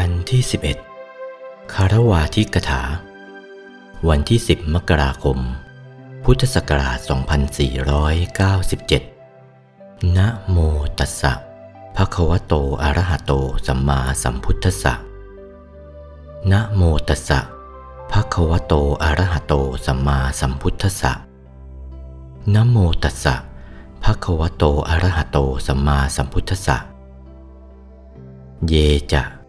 [0.00, 0.42] กันที่
[1.06, 2.82] 11 คารวาทิกถา
[4.08, 5.38] วันที่ 10 มกราคม
[6.24, 6.98] พุทธศักราช
[9.20, 10.58] 2497 นะโม
[10.98, 11.32] ตัสสะ
[11.96, 13.32] ภะคะวะโต อะระหะโต
[13.66, 14.94] สัมมาสัมพุทธัสสะ
[16.50, 17.38] นะโมตัสสะ
[18.10, 19.54] ภะคะวะโต อะระหะโต
[19.86, 21.12] สัมมาสัมพุทธัสสะ
[22.54, 23.34] นะโมตัสสะ
[24.02, 26.76] ภะคะวะโต อะระหะโต สัมมาสัมพุทธัสสะ
[28.68, 28.74] เย
[29.14, 29.39] จะ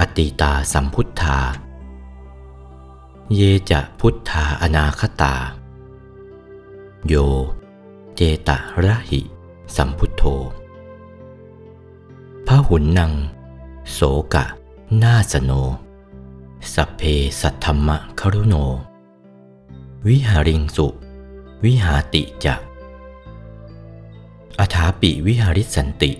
[0.00, 1.38] อติตาสัมพุทธา
[3.34, 5.34] เยจะพุทธาอนาคตา
[7.06, 7.14] โย
[8.16, 8.50] เจต
[8.84, 9.20] ระหิ
[9.76, 10.22] สัมพุทโธ
[12.46, 13.12] พระหุนนัง
[13.92, 14.00] โส
[14.34, 14.44] กะ
[15.02, 15.52] นาสโน
[16.74, 17.02] สัพเพ
[17.40, 18.54] สัทธรรมะครุโน
[20.06, 20.86] วิหาริงสุ
[21.64, 22.54] วิหาติจะ
[24.58, 26.12] อถาปิวิหาริสันติ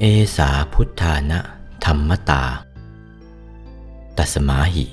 [0.00, 0.04] เอ
[0.36, 1.40] สาพุทธานะ
[1.84, 2.44] ธรรมตา
[4.16, 4.86] ตัสมาหิ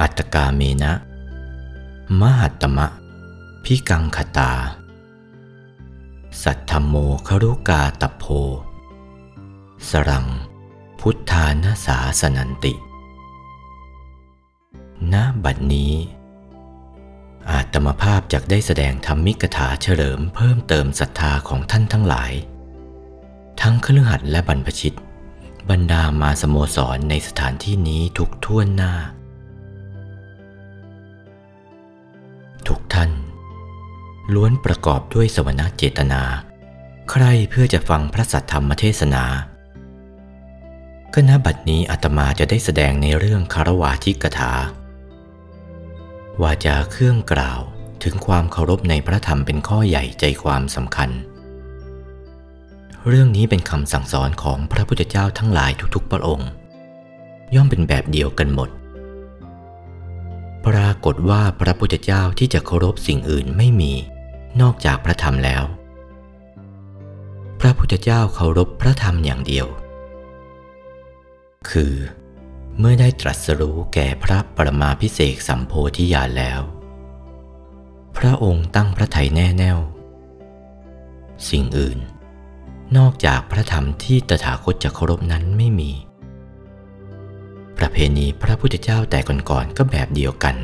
[0.00, 0.92] อัตกาเมนะ
[2.20, 2.86] มหัตตมะ
[3.64, 4.52] พิกังคตา
[6.42, 6.94] สัทธโม
[7.28, 8.24] ครุกาตโพ
[9.88, 10.26] สรัง
[11.00, 12.72] พุทธานาสาสนันติ
[15.12, 15.94] ณ บัดนี้
[17.50, 22.32] อาตมภาพจักได้แสดงธรรมิกถาเฉลิมเพิ่มเติมศรัทธาของท่านทั้งหลาย
[23.60, 24.96] ทั้งเคฤหัสถ์และบรรพชิต
[25.70, 28.92] บรรดามาสโมสรในสถานที่นี้ทุกท่วนหน้า
[32.68, 33.10] ทุกท่าน
[34.34, 36.22] ล้วนประกอบด้วยสวนาเจตนา
[37.10, 39.24] ใครเพื่อจะฟังพระสัทธรรมเทศนา
[41.14, 44.52] ก็ณบัดนี้อาตมาจะได้แสดงในเรื่องคารวาทิกถา
[46.42, 47.60] ว่าจะเครื่องกล่าว
[48.02, 51.10] ถึงความเคารพในพระธรรมเป็นข้อใหญ่ใจความสำคัญ
[53.08, 56.50] เรื่องนี้เป็นคำสั่งสอนของพระพุทธเจ้าทั้งหลายทุกๆ พระองค์
[57.54, 58.70] ย่อมเป็นแบบเดียวกันหมด
[60.66, 63.92] ปรากฏว่าพระพุทธเจ้าที่จะเคารพสิ่งอื่นไม่มี
[64.60, 65.62] นอกจากพระธรรมแล้ว
[67.60, 69.66] พระพุทธเจ้าเคารพพระธรรมอย่างเดียว
[71.70, 71.94] คือ
[72.78, 76.60] เมื่อได้ตรัสรู้แก่พระปรมาพิเศษสัมโพธิญาณแล้ว
[78.16, 79.78] พระองค์ตั้งพระทัยแน่แน่ว
[81.50, 81.98] สิ่งอื่น
[82.96, 85.90] นอกจากพระธรรมที่ตถาคตจะเคารพนั้นไม่มี
[87.78, 89.18] ประเพณีพระพุทธเจ้าแต่
[89.50, 90.56] ก่อนๆก็แบบเดียวกัน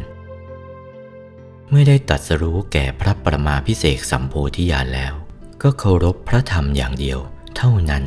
[1.69, 5.13] เมื่อได้ตรัสรู้แก่พระปรมาพิเศษสัมโพธิญาณแล้ว
[5.63, 7.19] ก็เคารพพระธรรมอย่างเดียว
[7.57, 8.05] เท่านั้น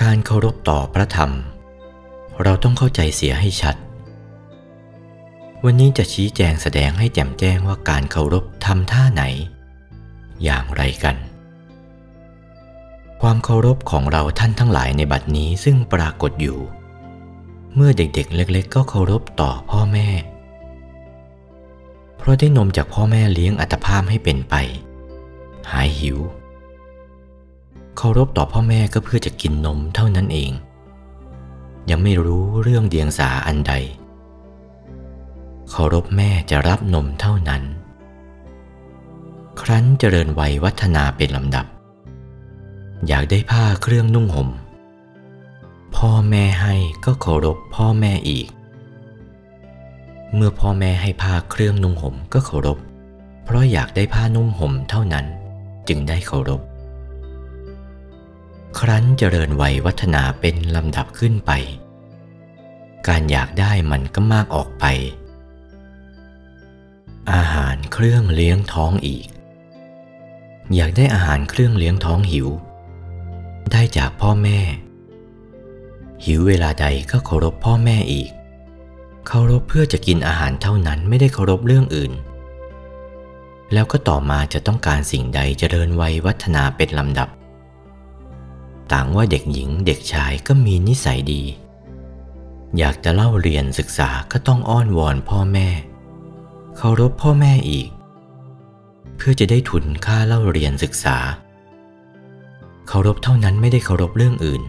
[0.00, 1.32] การเคารพต่อพระธรรม
[2.42, 3.76] เราต้องเข้าใจเสียให้ชัด
[5.64, 9.22] วันนี้จะชี้แจงแสดงให้แจ่มแจ้งว่าการเคารพทำท่าไหน
[10.44, 11.16] อย่างไรกัน
[13.22, 16.58] ความเคารพของเราท่านทั้งหลายในบัดนี้ซึ่งปรากฏอยู่
[17.74, 20.08] เมื่อเด็กๆ เล็กๆ ก็เคารพต่อพ่อแม่
[22.18, 24.54] เพราะได้นมจากพ่อแม่เลี้ยงอัตภาพให้เป็นไป
[25.72, 26.18] หายหิว
[27.96, 30.50] เคารพต่อพ่อแม่ก็เพื่อจะกินนมเท่านั้นเอง
[31.90, 33.72] ยังไม่รู้เรื่องเดียงสาอันใด
[35.70, 37.62] เคารพแม่จะรับนมเท่านั้น
[39.60, 41.66] ครั้นเจริญวัยวัฒนาเป็นลำดับ
[43.06, 44.48] อยากได้ผ้าเครื่องนุ่งห่ม
[45.96, 48.48] พ่อแม่ให้ก็เคารพพ่อแม่อีก
[50.34, 52.78] เมื่อพ่อแม่ให้ผ้าเครื่องนุ่งห่มก็เคารพ
[53.44, 55.26] เพราะอยากได้ผ้านุ่งห่มเท่านั้น
[55.88, 56.62] จึงได้เคารพ
[58.78, 61.50] ครั้นเจริญวัยวัฒนาเป็นลำดับขึ้นไป
[63.08, 64.84] การอยากได้มันก็มากออกไป
[67.32, 69.26] อาหารเครื่องเลี้ยงท้องอีก
[70.74, 72.48] อยากได้อาหารเครื่องเลี้ยงท้องหิว
[73.72, 74.58] ได้จากพ่อแม่
[76.24, 78.30] หิวเวลาใดก็เคารพพ่อแม่อีก
[79.26, 82.12] เคารพเพื่อจะกินอาหารเท่านั้นไม่ได้เคารพเรื่องอื่น
[83.72, 87.28] แล้วก็ต่อมาจะต้องการสิ่งใดเจริญวัยวัฒนาเป็นลำดับ
[88.92, 91.42] ต่างว่าเด็กหญิงเด็กชายก็มีนิสัยดี
[92.78, 95.68] อยากจะเล่าเรียนศึกษาก็ต้องอ้อนวอนพ่อแม่
[96.76, 97.88] เคารพพ่อแม่อีก
[99.16, 101.16] เพื่อจะได้ทุนค่าเล่าเรียนศึกษา
[102.90, 104.62] เคารพเท่านั้นไม่ได้เคารพเรื่องอื่น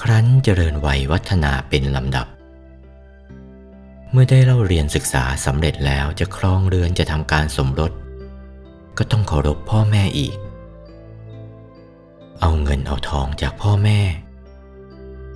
[0.00, 2.26] ครั้นเจริญวัยวัฒนาเป็นลำดับ
[4.10, 7.92] เมื่อได้เล่าเรียนศึกษาสำเร็จแล้วจะครองเรือนจะทำการสมรส
[8.98, 10.34] ก็ต้องเคารพพ่อแม่อีก
[12.40, 14.00] เอาเงินเอาทองจากพ่อแม่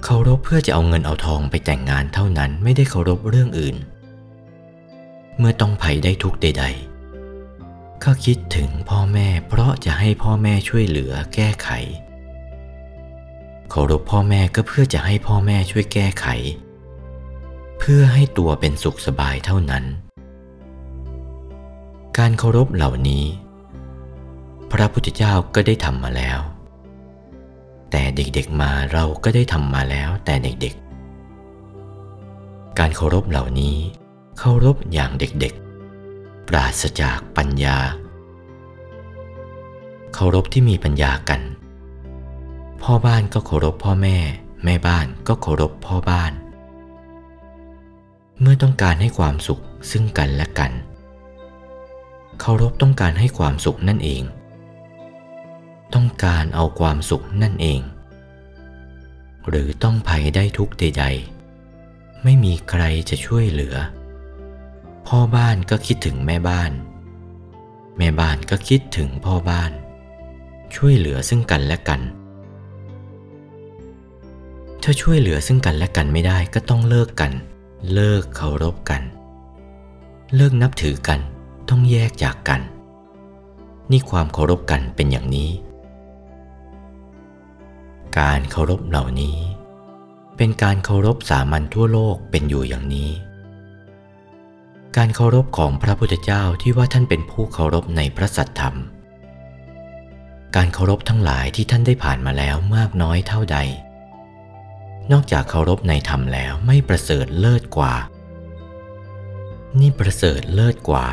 [0.04, 3.76] เคารพเพื่อจะเอาเงินเอาทองไปแต่งงานเท่านั้นไม่ได้เคารพเรื่องอื่น
[5.38, 6.95] เมื่อต้องภัยได้ทุกใดๆ
[8.04, 11.68] ก็คิดถึงพ่อแม่เพราะจะให้พ่อแม่ช่วยเหลือแก้ไข
[13.70, 16.26] เคารพพ่อแม่ก็เพื่อจะให้พ่อแม่ช่วยแก้ไข
[17.78, 19.84] เพื่อให้ตัวเป็นสุขสบายเท่านั้น
[22.18, 23.24] การเคารพเหล่านี้
[24.72, 26.40] พระพุทธเจ้าก็ได้ทำมาแล้ว
[27.90, 33.76] แต่เด็กๆมาเราก็ได้ทำมาแล้วแต่เด็กๆ การเคารพเหล่านี้
[34.38, 35.65] เคารพอย่างเด็กๆ
[36.48, 37.78] ปราศจากปัญญา
[40.14, 41.40] เคารพที่มีปัญญากัน
[42.82, 44.16] พ่อบ้านก็เคารพพ่อแม่
[44.64, 46.32] แม่บ้านก็เคารพพ่อบ้าน
[48.40, 50.72] เมื่อต้องการให้ความสุขซึ่งกันและกัน
[52.40, 54.22] เคารพต้องการให้ความสุขนั่นเอง
[55.94, 57.80] ต้องการเอาความสุขนั่นเอง
[59.48, 63.76] หรือต้องภัยได้ทุกใดๆไม่มีใครจะช่วยเหลือ
[65.12, 66.72] พ่อบ้านก็คิดถึงแม่บ้าน
[67.98, 69.70] แม่บ้านก็คิดถึงพ่อบ้าน
[70.74, 72.00] ช่วยเหลือซึ่งกันและกัน
[74.82, 77.32] ถ้าช่วยเหลือซึ่งกันและกันไม่ได้ก็ต้องเลิกกัน
[77.92, 79.02] เลิกเคารพกัน
[80.34, 81.20] เลิกนับถือกัน
[81.68, 82.60] ต้องแยกจากกัน
[83.90, 85.50] นี่ความเคารพกันเป็นอย่างนี้
[88.18, 89.36] การเคารพเหล่านี้
[90.36, 93.10] เป็นการเคารพสามัญทั่วโลกเป็นอยู่อย่างนี้
[95.00, 98.76] การเคารพของพระพุทธเจ้าที่ว่าท่านเป็นผู้เคารพในพระสัตธรรม
[100.56, 103.58] การเคารพทั้งหลายที่ท่านได้ผ่านมาแล้วมากน้อยเท่าใด
[105.12, 107.94] นอกจากเคารพในธรรมแล้วไม่ประเสริฐเลิศกว่า
[109.80, 111.06] นี่ประเสริฐเลิศกว่า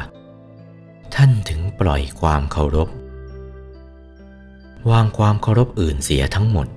[1.15, 2.89] ท่านถึงปล่อยความเคารพ
[4.91, 6.67] วางความเคารพอื่นเสียทั้งหมด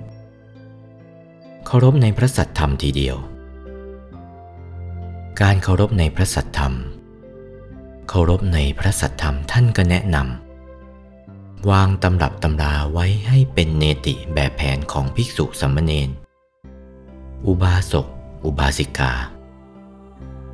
[1.67, 3.17] เคารพในพระสัตธรรมทีเดียว
[5.43, 6.75] การเคารพในพระสัตธรรม
[8.08, 16.11] เคารพในพระสัทธรรมท่านก็แนะนำวางตำรับตำราไว้ให้เป็นเนติแบบแผนของภิกษุสัมมเนน
[17.47, 18.06] อุบาสก
[18.44, 19.12] อุบาสิกา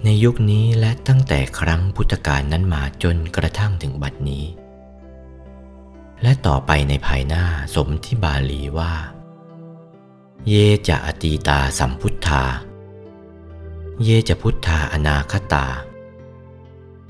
[0.04, 4.44] ในยุคนี้และตั้งแต่ครั้งพุทธกาลนั้นมาจนกระทั่งถึงบัดนี้
[6.22, 7.44] และต่อไปในภายหน้า
[7.74, 8.92] สมที่บาลีว่า
[10.48, 10.54] เย
[10.88, 12.44] จะอตีตาสัมพุทธา
[14.02, 15.66] เยจะพุทธาอนาคตา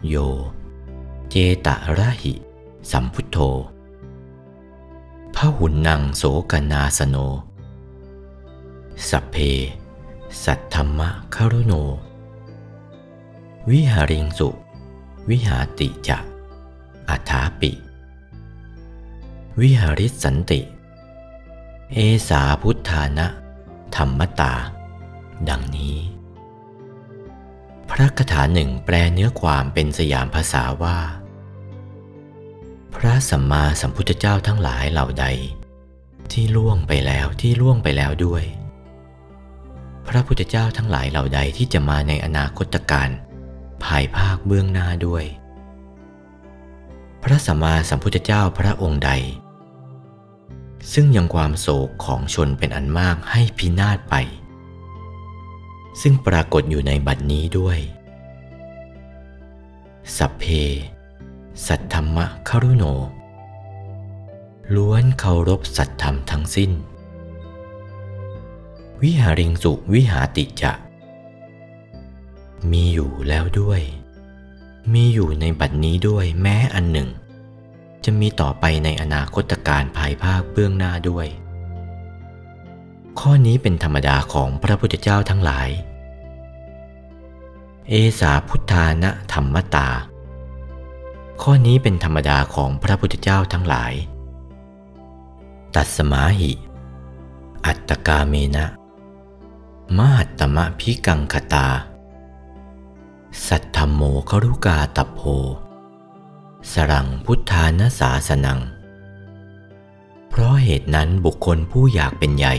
[0.08, 0.16] โย
[1.30, 1.34] เจ
[1.66, 1.68] ต
[1.98, 2.34] ระหิ
[2.90, 3.38] สัมพุทโธ
[5.34, 7.16] พระหุนนังโสกนาสโน
[9.08, 9.36] สัพเพ
[10.44, 11.72] สัทธรรมะคารุโน
[13.70, 14.48] วิหาริงสุ
[15.28, 16.18] วิหาติจะ
[17.08, 17.70] อัฐาปิ
[19.60, 20.60] วิหาริสันติ
[21.92, 21.98] เอ
[22.28, 23.26] สาพุทธานะ
[23.96, 24.54] ธรรมตา
[25.48, 25.96] ดังนี้
[27.96, 30.98] พระคาถาหนึ่งแปลเนื้อความเป็นสยามภาษาว่า
[32.94, 35.26] พระสัมมาสัมพุทธเจ้าทั้งหลายเหล่าใด
[36.32, 38.44] ที่ล่วงไปแล้วที่ล่วงไปแล้วด้วย
[40.08, 43.08] พระพุทธเจ้าทั้งหลายเหล่าใดที่จะมาในอนาคตการ
[43.84, 45.24] ภายภาคเบื้องหน้าด้วย
[47.22, 49.10] พระสัมมาสัมพุทธเจ้าพระองค์ใด
[50.92, 54.14] ซึ่งยังความโศกของชนเป็นอันมากให้พินาศไป
[56.00, 57.78] ซึ่งปรากฏอยู่ในบัดนี้ด้วย
[60.16, 60.44] สัพเพ
[61.66, 62.84] สัทธรรมะคารุโน
[64.74, 66.70] ล้วนเคารพสัตธรรมทั้งสิ้น
[69.02, 70.72] วิหาริงสุวิหาติจะ
[72.72, 73.80] มีอยู่แล้วด้วย
[74.94, 77.08] มีอยู่ในบัดนี้ด้วยแม้อันหนึ่ง
[78.04, 81.26] จะมีต่อไปในอนาคตการภายภาคเบื้องหน้าด้วย
[83.20, 85.68] ข้อนี้เป็นธรรมดาของพระพุทธเจ้าทั้งหลาย
[87.88, 89.88] เอสาพุทธานะธรรมตา
[91.42, 93.92] ข้อนี้เป็นธรรมดาของพระพุทธเจ้าทั้งหลาย
[95.74, 96.52] ตัสมาหิ
[97.66, 98.66] อัตตกาเมนะ
[99.96, 101.68] มหัตตมะพิกังคตา
[103.46, 104.00] สัทธโม
[104.30, 105.20] ครุกาตับโพ
[106.72, 108.60] สรังพุทธานาสาสนัง
[110.28, 112.54] เพราะเหตุนั้นบุคคลผู้อยากเป็นใหญ่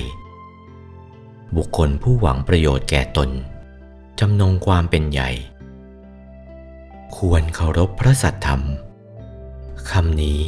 [1.58, 3.30] บุคคลผู้หวังประโยชน์แก่ตน
[4.20, 5.30] จำนงความเป็นใหญ่
[7.18, 8.62] ควรเคารพพระสัตธรรม
[9.92, 10.42] คำนี้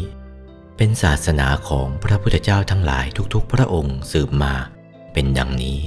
[0.77, 4.53] เป็นศาสนาของพระพุทธเจ้าทั้งหลายทุกๆ พระองค์สืบมา
[5.13, 5.79] เป็นดังนี้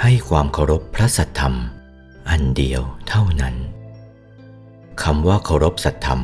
[0.00, 1.54] ให้ความเคารพพระสัตธรรม
[2.30, 3.56] อันเดียวเท่านั้น
[5.02, 6.20] คำว่าเคารพสัตธรรม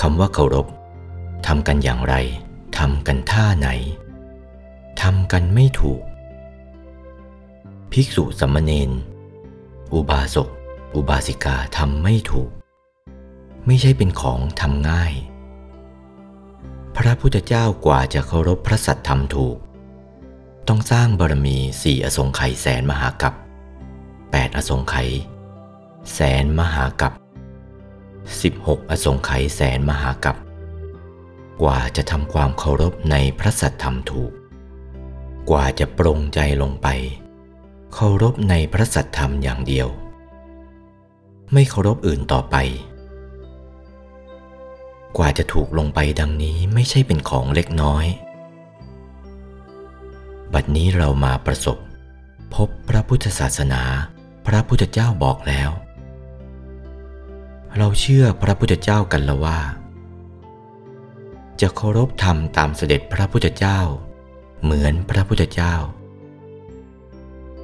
[0.00, 0.66] คำว่าเคารพ
[1.46, 2.14] ทำกันอย่างไร
[2.78, 3.68] ทำกันท่าไหน
[5.02, 6.02] ทำกันไม่ถูก
[7.92, 8.90] ภิกษุสัมมเนน
[9.94, 10.48] อุบาสก
[10.94, 12.50] อุบาสิกาทำไม่ถูก
[13.66, 15.12] ไม่ใช่เป็นของทำง่าย
[16.96, 19.56] พระพุทธเจ้ากว่าจะเคารพพระสัตธรรมถูก
[20.68, 23.34] ต้องสร้างบารมีสี่อสงไขยแสนมหากัป
[24.30, 25.10] แปดอสงไขย
[26.14, 27.12] แสนมหากัป
[28.42, 30.36] สิบหกอสงไขยแสนมหากัป
[31.62, 34.32] กว่าจะทำความเคารพในพระสัทธรรมถูก
[35.50, 36.88] กว่าจะปรงใจลงไป
[37.98, 39.88] เคารพในพระสัทธรรมอย่างเดียว
[41.52, 42.56] ไม่เคารพอื่นต่อไป
[45.16, 48.04] กว่าจะถูกลงไปดังนี้ไม่ใช่เป็นของเล็กน้อย
[50.52, 51.78] บัดนี้เรามาประสบ
[52.54, 53.82] พบพระพุทธศาสนา
[54.46, 55.70] พระพุทธเจ้าบอกแล้ว
[57.76, 59.60] เราเชื่อพระพุทธเจ้ากันละว่า
[61.60, 63.78] จะเคารพธรรมตามเสด็จพระพุทธเจ้า
[64.62, 65.74] เหมือนพระพุทธเจ้า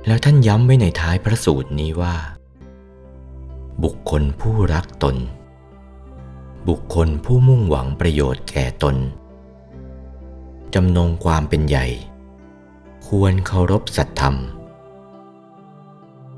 [0.06, 2.14] แล้วท่านย้ำไว้ในท้ายพระสูตรนี้ว่า
[3.82, 5.16] บุคคลผู้รักตน
[6.68, 8.96] บุคคลผู้มุ่งหวังประโยชน์แก่ตน
[10.74, 11.86] จำนงความเป็นใหญ่
[13.08, 14.36] ควรเคารพสัตธรรม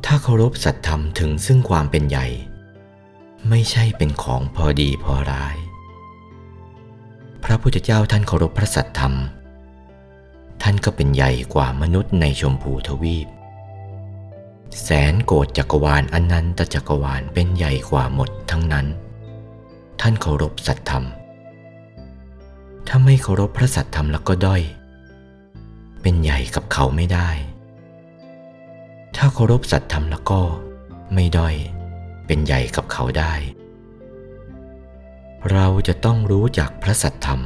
[0.04, 2.26] ถ้าเคารพสัตธรรมถึงซึ่งความเป็นใหญ่
[3.48, 5.56] ไม่ใช่เป็นของพอดีพอร้าย
[7.44, 9.14] พระพุทธเจ้าท่านเคารพพระสัตธรรม
[10.62, 13.28] ท่านก็เป็นใหญ่กว่ามนุษย์ในชมพูทวีป
[14.82, 18.86] แสนโกดจักรวาลอนันตจักรวาลเป็นใหญ่กว่าหมดทั้งนั้น
[20.00, 21.04] ท่านเคารพสัตธรรม
[22.88, 24.62] ถ้าไม่เคารพพระสัตธรรมแล้วก็ด้อย
[26.02, 27.28] เป็นใหญ่กับเขาไม่ได้
[29.16, 30.40] ถ้าเคารพสัตธรรมแล้วก็
[31.14, 31.54] ไม่ด้อย
[32.26, 33.32] เป็นใหญ่กับเขาได้
[35.50, 37.40] เราจะต้องรู้จักพระสัตธรรม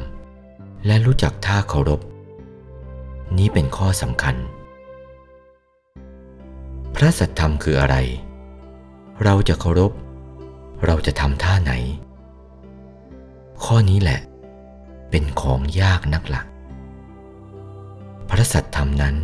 [0.86, 2.00] และรู้จักท่าเคารพ
[3.36, 4.36] นี้เป็นข้อสำคัญ
[7.00, 7.96] พระสัตธรรมคืออะไร
[9.24, 9.92] เราจะเคารพ
[10.86, 11.72] เราจะทำท่าไหน
[13.64, 14.20] ข้อนี้แหละ
[15.10, 16.42] เป็นของยากนักหละ่ะ
[18.28, 19.16] พระสัตธรรมนั้น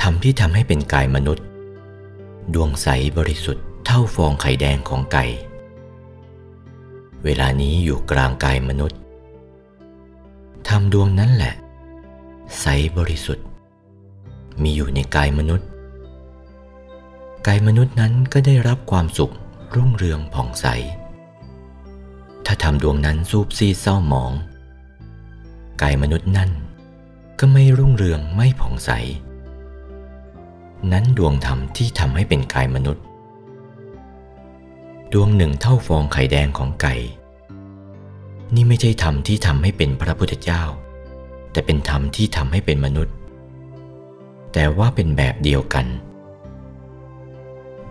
[0.00, 1.46] ธรรมที่ทำให้เป็นกายมนุษย์
[2.54, 5.24] ดวงใสบริสุทธิ์เท่าฟองไข่แดงของไก่
[7.24, 8.98] เวลานี้อยู่กลางกายมนุษย์
[10.68, 11.54] ธรรมดวงนั้นแหละ
[12.60, 13.46] ใสบริสุทธิ์
[14.62, 15.69] มีอยู่ในกายมนุษย์
[17.46, 19.34] กายมนุษย์นั้นก็ได้รับความสุข
[19.74, 20.66] รุ่งเรืองผ่องใส
[22.46, 24.32] ถ้าทำดวงนั้นซูบซีเศร้าหมอง
[25.82, 26.50] กายมนุษย์นั่น
[27.38, 28.90] ก็ไม่รุ่งเรืองไม่ผ่องใส
[30.92, 33.04] นั้นดวงธรรมที่ทำให้เป็นกายมนุษย์
[35.12, 36.94] ดวงหนึ่งเท่าฟองไข่แดงของไก่
[38.54, 40.62] นี่ไม่ใช่ธรรมที่ทำให้เป็นพระพุทธเจ้า
[41.52, 43.14] แต่เป็นธรรมที่ทำให้เป็นมนุษย์
[44.52, 45.86] แต่ว่าเป็นแบบเดียวกัน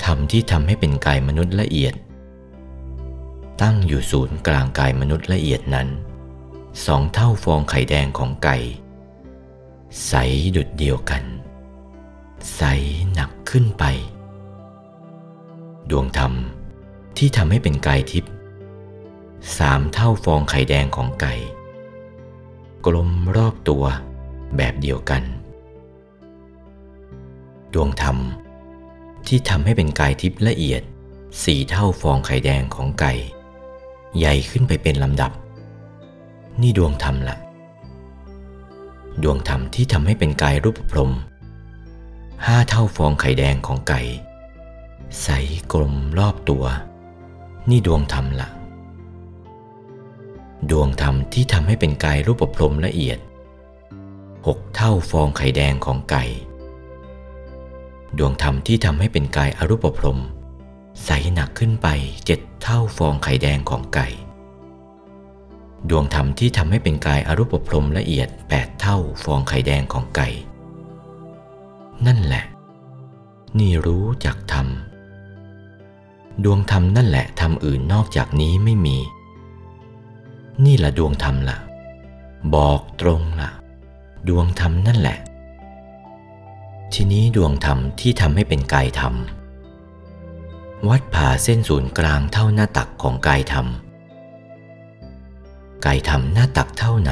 [0.05, 1.93] ธรรมที่ทำให้เป็นกายมนุษย์ละเอียด
[3.61, 5.87] ตั้งอยู่ศูนย์กลางกายมนุษย์ละเอียดนั้น
[6.85, 8.57] สองเท่าฟองไข่แดงของไก่
[10.07, 10.13] ใส
[10.55, 11.23] ดุดเดียวกัน
[12.55, 12.61] ใส
[13.13, 13.83] หนักขึ้นไป
[15.89, 16.33] ดวงธรรม
[17.17, 18.33] ที่ทำให้เป็นกายทิพย์
[19.57, 21.33] สามเท่าฟองไข่แดงของไก่
[22.85, 23.83] กลมรอบตัว
[24.57, 25.23] แบบเดียวกัน
[27.73, 28.17] ดวงธรรม
[29.29, 30.81] ที่ทำให้เป็นกายทิพย์ละเอียด
[31.43, 33.13] สี่เท่าฟองไข่แดงของไก่
[34.17, 35.31] ใหญ่ขึ้นไปเป็นลำดับ
[36.61, 37.37] นี่ดวงธรรมละ
[39.23, 41.13] ดวงธรรมที่ทำให้เป็นกายรูปพรม
[42.45, 44.01] ห้าเท่าฟองไข่แดงของไก่
[45.21, 45.27] ใส
[45.73, 46.65] กลมรอบตัว
[47.69, 48.49] นี่ดวงธรรมละ
[50.69, 53.19] ดวงธรรมที่ทำให้เป็นกายรูปพรมละเอียด
[54.47, 56.25] หกเท่าฟองไข่แดงของไก่
[58.17, 60.19] ดวงธรรมที่ทำให้เป็นกายอรูปพรม
[61.05, 61.87] ใสหนักขึ้นไป
[62.25, 64.07] เจ็ดเท่าฟองไข่แดงของไก่
[65.89, 70.27] ดวงธรรมที่ทำให้เป็นกายอรูปพรมละเอียดแปดเท่าฟองไข่แดงของไก่
[72.05, 72.43] นั่นแหละ
[73.59, 74.67] นี่รู้จักธรรม
[76.43, 78.97] ดวงธรรมนั่นแหละธรรมอื่นนอกจากนี้ไม่มี
[80.65, 81.57] นี่ละดวงธรรมละ่ะ
[82.55, 83.49] บอกตรงละ่ะ
[84.27, 85.17] ดวงธรรมนั่นแหละ
[86.93, 89.15] ทีนี้ดวงธรรมที่ทำให้เป็นกายธรรม
[90.89, 93.67] วัดผ่าเส้นศูนย์กลางเท่าหน้าตักของกายธรรม
[95.85, 97.11] กายธรรมหน้าตักเท่าไหน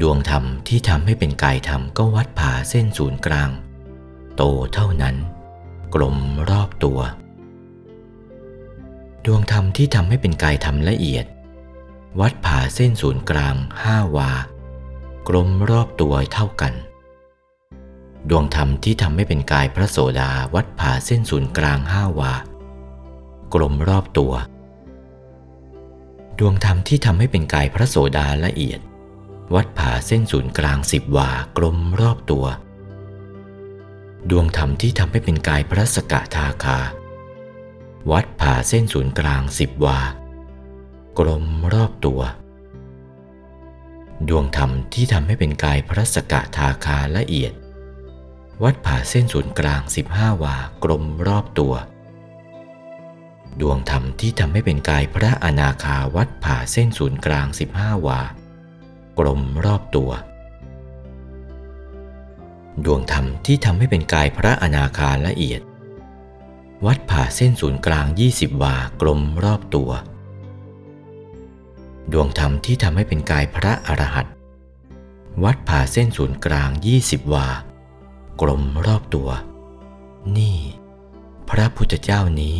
[0.00, 3.50] ดวงธรรมที่ทำให้เป็นกายธรรมก็วัดผ่าเส้นศูนย์กลาง
[4.36, 4.42] โต
[4.74, 5.16] เท่านั้น
[5.94, 6.16] กลม
[6.50, 7.00] รอบตัว
[9.24, 11.26] ดวงธรรมที่ทำให้เป็นกายธรรมละเอียด
[12.20, 14.32] วัดผ่าเส้นศูนย์กลางห้าวา
[15.28, 16.74] กลมรอบตัวเท่ากัน
[18.30, 22.34] ดวงธรรมที่ทำให้เป็นกายพระโสดาวัดผ่าเส้นศูนย์กลางห้าวา
[23.54, 24.32] กลมรอบตัว
[26.38, 28.80] ดวงธรรมที่ทำให้เป็นกายพระโสดาละเอียด
[29.54, 32.46] วัดผ่าเส้นศูนย์กลางสิบวากลมรอบตัว
[34.30, 36.78] ดวงธรรมที่ทำให้เป็นกายพระสกทาคา
[38.10, 40.00] วัดผ่าเส้นศูนย์กลางสิบวา
[41.18, 42.20] กลมรอบตัว
[44.28, 47.52] ดวงธรรมที่ทำให้เป็นกายพระสกทาคาละเอียด
[48.62, 51.74] วัดผ่าเส้นศูนย์กลางสิบห้าวากลมรอบตัว
[53.60, 58.20] ดวงธรรมที่ทำให้เป็นกายพระอนาคาวัดผ่าเส้นศูนย์กลางสิบห้าวา
[59.18, 60.10] กลมรอบตัว
[62.84, 65.60] ดวงธรรมที่ทำให้เป็นกายพระอนาคาละเอียด
[66.86, 69.90] วัดผ่าเส้นศูนย์กลาง 20 วากลมรอบตัว
[72.12, 74.32] ดวงธรรมที่ทำให้เป็นกายพระอรหันต์
[75.44, 76.70] วัดผ่าเส้นศูนย์กลาง
[77.02, 77.48] 20 วา
[78.40, 79.28] กลมรอบตัว
[80.36, 80.56] นี่
[81.50, 82.56] พระพุทธเจ้านี้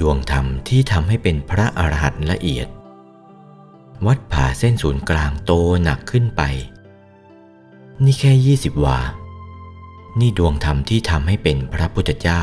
[0.00, 2.68] ดวงธรรมที่ทำให้เป็นพระอรหันต์ละเอียด
[4.06, 5.52] วัดผ่าเส้นศูนย์กลางโต
[5.82, 6.42] หนักขึ้นไป
[8.04, 8.98] นี่แค่ยี่สิบวา
[10.20, 12.42] นี่ดวงธรรมที่ทำให้เป็นพระพุทธเจ้า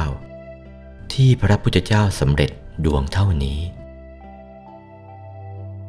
[1.14, 2.52] ที่พระพุทธเจ้าสำเร็จ
[2.86, 3.60] ดวงเท่านี้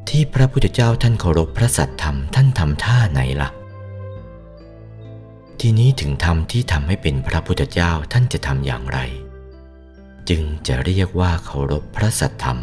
[0.09, 3.51] ที่พระพุทธเจ้าท่านเคารพพระสัตธรรมท่านทำท่าไหนละ่ะ
[5.61, 8.99] ทีนี้ถึงธรรมที่ทำให้เป็นพระพุทธเจ้าท่านจะทำอย่างไร
[10.29, 12.59] จึงจะเรียกว่าเคารพพระสัตธรรม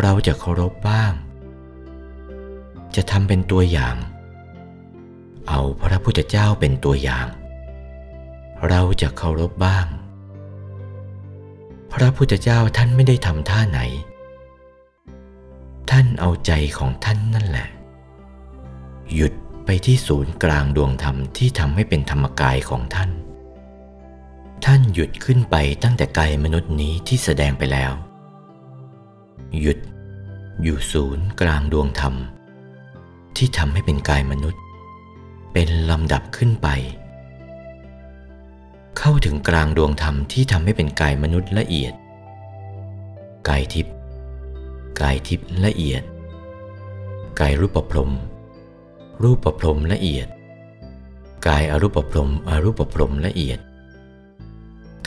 [0.00, 1.12] เราจะเคารพบ้าง
[2.96, 3.96] จะทำเป็นตัวอย่าง
[5.48, 7.26] เอาพระพุทธเจ้าเป็นตัวอย่าง
[8.68, 9.86] เราจะเคารพบ้าง
[11.92, 13.80] พระพุทธเจ้าท่านไม่ได้ทำท่าไหน
[15.90, 17.68] ท่านเอาใจของท่านนั่นแหละ
[19.14, 19.32] หยุด
[19.64, 23.10] ไปที่ศูนย์กลางดวงธรรมที่ทำให้เป็นธรรมกายของท่าน
[24.64, 27.92] ท่านหยุดขึ้นไปตั้งแต่กายมนุษย์นี้ที่แสดงไปแล้ว
[29.60, 29.78] หยุด
[30.62, 32.14] อยู่ศูนย์กลางดวงธรรม
[33.36, 34.62] ที่ทำให้เป็นกายมนุษย์
[35.52, 36.68] เป็นลำดับขึ้นไป
[38.98, 41.92] เข้าถึงกลางดวงธรรมที่ทำให้เป็นกายมนุษย์ละเอียด
[43.48, 43.94] กายทิพย์
[45.00, 46.02] กายทิพย์ละเอียด
[47.40, 48.12] กายรูปพรม
[49.22, 50.28] รูปประพรมละเอียด
[51.46, 53.58] กายอรูปประพรมอรูปประพรมละเอียด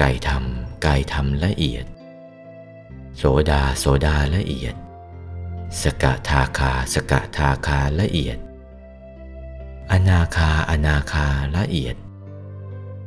[0.01, 0.43] กายธรรม
[0.86, 1.86] กายธรรมละเอียด
[3.17, 4.75] โสดาโสดาละเอียด
[5.82, 8.38] สกทาคาสกทาคาละเอียด
[9.91, 11.95] อนาคาอนาคาละเอียด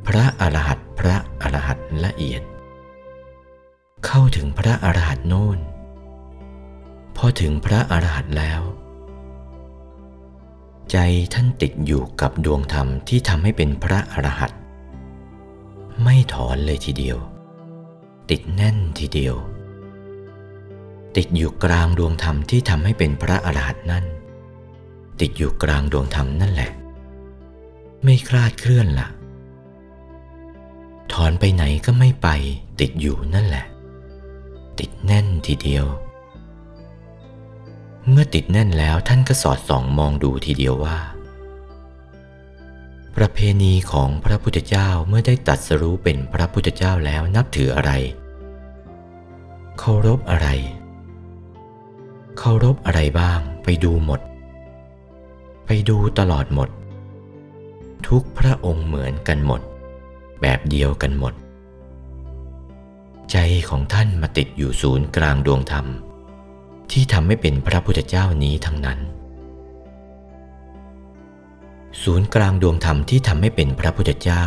[0.07, 2.41] พระอรหัตพระอรหัตละเอียด
[4.05, 5.59] เข้าถึงพระอรหัตโน่น
[7.15, 8.61] พอถึงพระอรหัตแล้ว
[10.91, 10.97] ใจ
[11.33, 14.59] ท่านติดอยู่กับดวงธรรมที่ทำให้เป็นพระอรหันต์
[16.03, 17.17] ไม่ถอนเลยทีเดียว
[18.29, 19.35] ติดแน่นทีเดียว
[21.15, 24.05] ติดอยู่กลางดวงธรรมที่ทำให้เป็นพระอรหันต์นั่น
[25.21, 26.71] ติดอยู่กลางดวงธรรมนั่นแหละ
[28.03, 29.07] ไม่คลาดเคลื่อนละ่ะ
[31.13, 32.27] ถอนไปไหนก็ไม่ไป
[32.79, 33.65] ติดอยู่นั่นแหละ
[34.79, 35.85] ติดแน่นทีเดียว
[38.11, 40.97] เมื่อติดแน่นแล้วท่านก็สอดส่องมองดูทีเดียวว่า
[43.17, 47.91] ประเพณีของพระพุทธเจ้าเมื่อได้ตัดสรู้เป็นพระพุทธเจ้าแล้วนับถืออะไร
[49.79, 50.47] เคารพอะไร
[52.37, 54.19] เคารพอะไรบ้างไปดูหมด
[55.65, 56.69] ไปดูตลอดหมด
[58.07, 59.61] ทุกพระองค์เหมือนกันหมด
[60.41, 61.33] แบบเดียวกันหมด
[63.31, 63.37] ใจ
[63.69, 65.87] ของท่านมาติดอยู่ศูนย์กลางดวงธรรม
[66.91, 68.99] ที่ทำให้เป็นพระพุทธเจ้านี้ทั้งนั้น
[72.01, 74.45] ศูนย์กลางดวงธรรมที่ทำให้เป็นพระพุทธเจ้า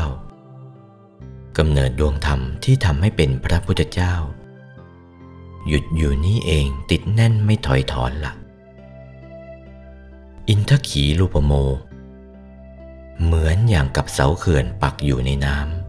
[1.59, 4.15] กำเนิดดวงธรรมที่ทำให้เป็นพระพุทธเจ้า
[5.69, 8.33] หยุดอยู่นี่เองติดแน่นไม่ถอยถอนละ่ะ
[10.49, 11.53] อินทขีลูปโม
[13.23, 15.83] เหมือนอย่างกับเสาเขื่อนปักอยู่ในน้ำ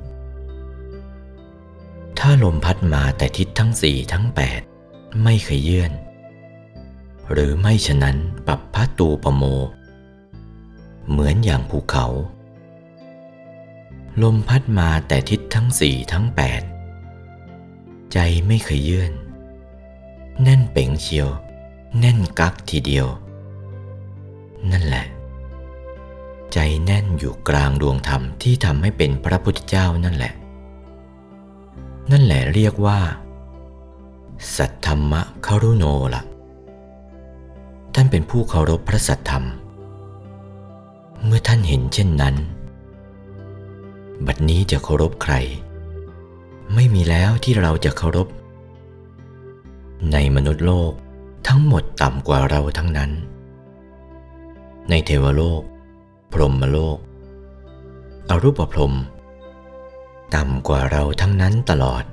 [2.20, 4.62] ถ้าลมพัดมาแต่ทิศทั้งสี่ทั้งแปด
[5.24, 5.92] ไม่เคยเยื่อน
[7.32, 9.44] หรือไม่ฉะนั้นปับพัตูปโม
[11.10, 12.06] เหมือนอย่างภูเขา
[14.22, 16.62] ลมพัดมาแต่ทิศทั้งสี่ทั้งแปด
[18.14, 19.14] ใจไม่เคยเยื่อน
[20.42, 21.30] แน่นเป่งเชียว
[22.00, 23.08] แน่นกักทีเดียว
[24.72, 25.06] นั่นแหละ
[26.54, 30.34] ใจแน่นอยู่กลางดวงธรรมที่ทำให้เป็นพระพุทธเจ้านั่นแหละ
[32.12, 33.00] นั่นแหละเรียกว่า
[34.56, 36.24] สัทธรรมะคารุโนละ่ะ
[37.96, 39.46] ท่านเป็นผู้เคารพพระสัทธรรม
[41.24, 42.36] เมื่อท่านเห็นเช่นนั้น
[44.26, 45.36] บัดนี้จะเคารพใคร
[46.76, 48.28] ไม่มีแล้วที่เราจะเคารพ
[50.12, 50.92] ในมนุษย์โลก
[51.48, 53.12] ทั้งหมดต่ำกว่าเราทั้งนั้น
[54.90, 55.62] ในเทวโลก
[56.32, 56.98] พรหมโลก
[58.30, 58.94] อรูปพรหม
[60.36, 62.04] ต่ำกว่าเราทั้งนั้นตลอด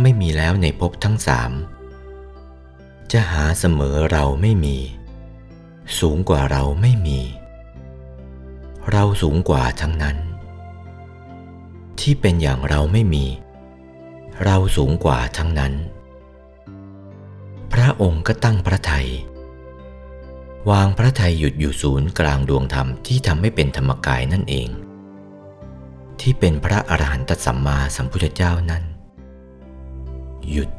[0.00, 1.52] ไม่มีแล้วในภพทั้งสาม
[3.14, 4.76] จะหาเสมอเราไม่มี
[5.98, 7.20] สูงกว่าเราไม่มี
[8.90, 10.16] เราสูงกว่าทั้งนั้น
[12.00, 13.24] ที่เป็นอย่างเราไม่มี
[14.44, 15.74] เราสูงกว่าทั้งนั้น
[17.72, 19.08] พระองค์ก็ตั้งพระไทย
[20.70, 24.68] วางพระไทยหยุดอยู่ศูนย์กลางดวงธรรมที่ทำให้เป็นธรรมกายนั่นเอง
[26.20, 28.84] ที่เป็นพระอรหันตสัมมาสัมพุทธเจ้านั้น
[30.50, 30.70] หยุด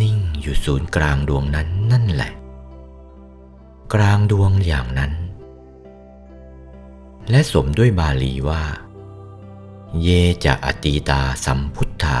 [0.00, 2.32] นิ่งอยู่ศูนย์กลางดวงนั้นนั่นแหละ
[3.94, 5.12] กลางดวงอย่างนั้น
[7.30, 8.62] และสมด้วยบาลีว่า
[10.02, 10.08] เย
[10.44, 12.18] จะอตีตาสัมพุทธา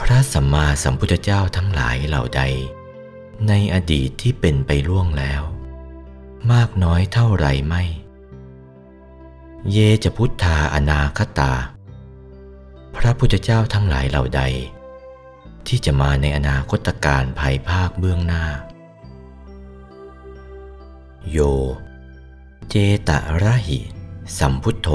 [0.00, 2.42] พระสัมมาสัมพุทธเจ้าทั้งหลายเหล่าใด
[3.48, 5.42] ในอดีตที่เป็นไปล่วงแล้ว
[6.52, 7.82] มากน้อยเท่าไรไม่
[9.70, 11.52] เยจะพุทธาอนาคตา
[12.96, 14.42] พระพุทธเจ้าทั้งหลายเหล่าใด
[15.68, 18.44] ที่จะมาในอนาคตการภายภาคเบื้องหน้า
[21.30, 21.38] โย
[22.68, 22.74] เจ
[23.08, 23.10] ต
[23.42, 23.80] ระหิ
[24.38, 24.88] สัมพุทโธ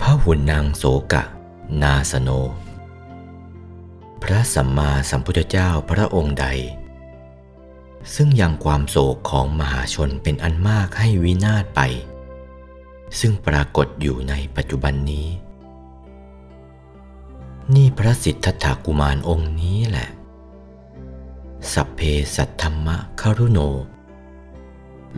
[0.00, 1.24] พระหุนนางโสกะ
[1.82, 2.30] นาสโน
[4.22, 6.46] พระสัมมาสัมพุทธเจ้าพระองค์ใด
[8.14, 11.80] ซึ่งยังความโศกของมหาชนเป็นอันมากให้วินาศไป
[13.20, 15.26] ซึ่งปรากฏอยู่ในปัจจุบันนี้
[17.74, 20.08] นี่พระสิทธัตถกุมารองค์นี้แหละ
[21.72, 22.00] สัพเพ
[22.36, 23.58] สัตธรรมะคารุโน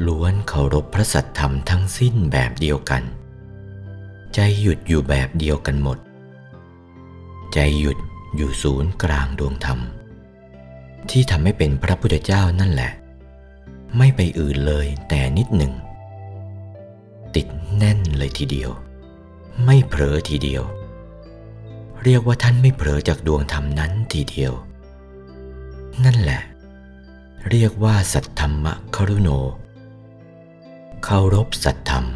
[0.06, 3.02] ล้วนเคารพพระสัตธรรมทั้งสิ้นแบบเดียวกัน
[4.34, 5.98] ใจหยุดอยู่แบบเดียวกันหมด
[7.52, 7.98] ใจหยุด
[8.36, 9.78] อยู่ศูนย์กลางดวงธรรม
[11.10, 12.92] ที่ทำให้เป็นพระพุทธเจ้านั่นแหละ
[13.96, 15.72] ไม่ไปอื่นเลยแต่นิดหนึ่ง
[17.34, 18.70] ติดแน่นเลยทีเดียว
[19.64, 20.62] ไม่เผลอทีเดียว
[22.10, 24.52] เรียกว่าท่านไม่เผลอจากดวงธรรมนั้นทีเดียว
[26.04, 26.42] นั่นแหละ
[27.50, 29.28] เรียกว่าสัตธรรมะครุโน
[31.04, 32.06] เคารพสัตธรรม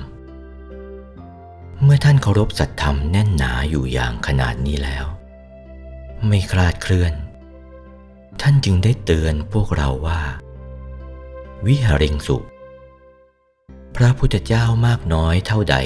[1.83, 5.05] เมื่อท่านเคารพสัตธรรมแน่นหนาอยู่อย่างขนาดนี้แล้ว
[6.27, 7.13] ไม่คลาดเคลื่อน
[8.41, 10.23] ท่านจึงได้เตือนพวกเราว่า
[11.67, 12.37] วิหาริงสุ
[13.97, 15.77] พระพุทธเจ้ามากน้อยเท่าใด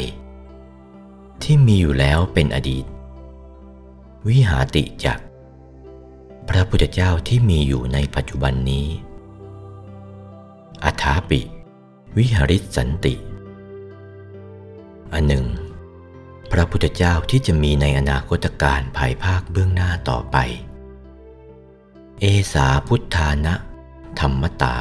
[1.43, 2.87] ที่มีอยู่แล้วเป็นอดีต
[4.29, 5.21] วิหาติจัก
[6.49, 8.87] พระพุทธเจ้าที่มีอยู่ในปัจจุบันนี้
[10.85, 11.41] อัฐาปิ
[12.17, 13.15] วิหริสันติ
[15.13, 15.47] อันหนึ่ง
[16.53, 20.37] พระพุทธเจ้าที่จะมีในอนาคตการภายภาคเบื้องหน้าต่อไป
[22.21, 23.55] เอสาพุทธานะ
[24.21, 24.77] ธรรมตา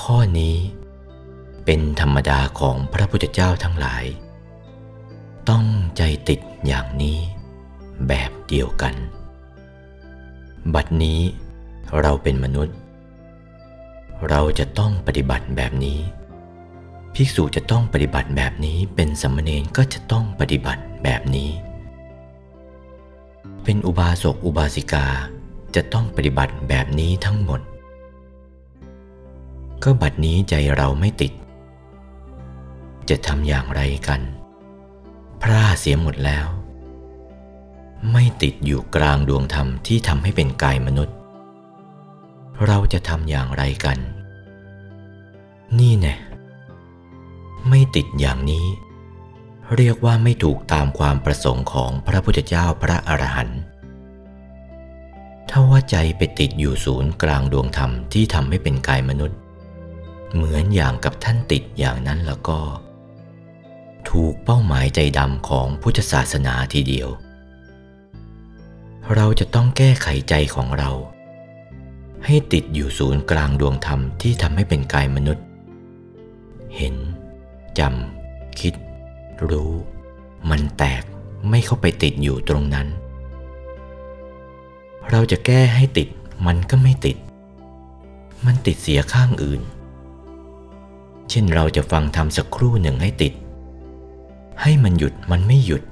[0.00, 0.56] ข้อนี้
[1.64, 4.04] เป็นธรรมดาของพระพุทธเจ้าทั้งหลาย
[5.48, 5.64] ต้อง
[5.96, 7.18] ใจติดอย่างนี้
[8.08, 8.94] แบบเดียวกัน
[10.74, 11.20] บัดนี้
[12.00, 12.76] เราเป็นมนุษย์
[14.28, 15.98] เราจะต้องปฏิบัติแบบนี้
[17.14, 21.50] ภิกษุจะต้องปฏิบัติแบบนี้ เป็นสมณเณรก็จะต้องปฏิบัติแบบนี้
[23.64, 25.06] เป็นอุบาสกอุบาสิกา
[25.74, 27.60] จะต้องปฏิบัติแบบนี้ทั้งหมด
[29.82, 31.32] ก็บัดนี้ใจเราไม่ติด
[33.08, 34.20] จะทำอย่างไรกัน
[35.42, 36.46] พระเสียหมดแล้ว
[38.12, 41.16] ไม่ติดอยู่กลางดวงธรรมที่ทำให้เป็นกายมนุษย์
[42.66, 43.98] เราจะทำอย่างไรกัน
[45.78, 46.16] นี่แน่
[47.68, 48.66] ไม่ติดอย่างนี้
[49.76, 53.60] เรียกว่าไม่ถูกตามความประสงค์ของพระพุทธเจ้าพระอรหันต์
[55.48, 59.38] ถ้าว่าใจไปติดอยู่ศูนย์กลางดวงธรรมที่ทำให้เป็นกายมนุษย์
[60.34, 62.60] เหมือนอย่างกับท่านติดอย่างนั้นแล้วก็
[64.10, 67.08] ถูกเป้าหมายใจดำของพุทธศาสนาทีเดียว
[69.14, 70.90] เราจะต้องแก้ไขใจของเรา
[72.26, 75.44] ให้ติดอยู่ศูนย์กลางดวงธรรมที่ทำให้เป็นกายมนุษย์
[76.76, 76.94] เห็น
[77.78, 78.74] จำคิด
[79.48, 79.72] รู้
[80.50, 81.02] มันแตก
[81.50, 82.88] ไม่เข้าไปติดอยู่ตรงนั้น
[85.10, 86.08] เราจะแก้ให้ติด
[86.46, 87.16] มันก็ไม่ติด
[88.46, 89.62] มันติดเสียข้างอื่น
[91.30, 93.32] เช่นเราจะฟังทำสักครู่หนึ่งให้ติด
[94.62, 95.82] ให้มันหยุดมันไม่หยุด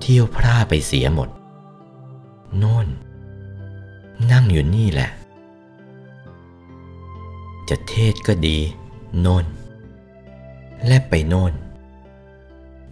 [0.00, 1.28] เที่ยวพร่าไปเสียหมด
[2.58, 2.86] โน่น
[4.32, 5.10] นั่งอยู่นี่แหละ
[7.68, 8.58] จะเทศก็ดี
[9.20, 9.44] โน่น
[10.86, 11.52] แลบไปโน่น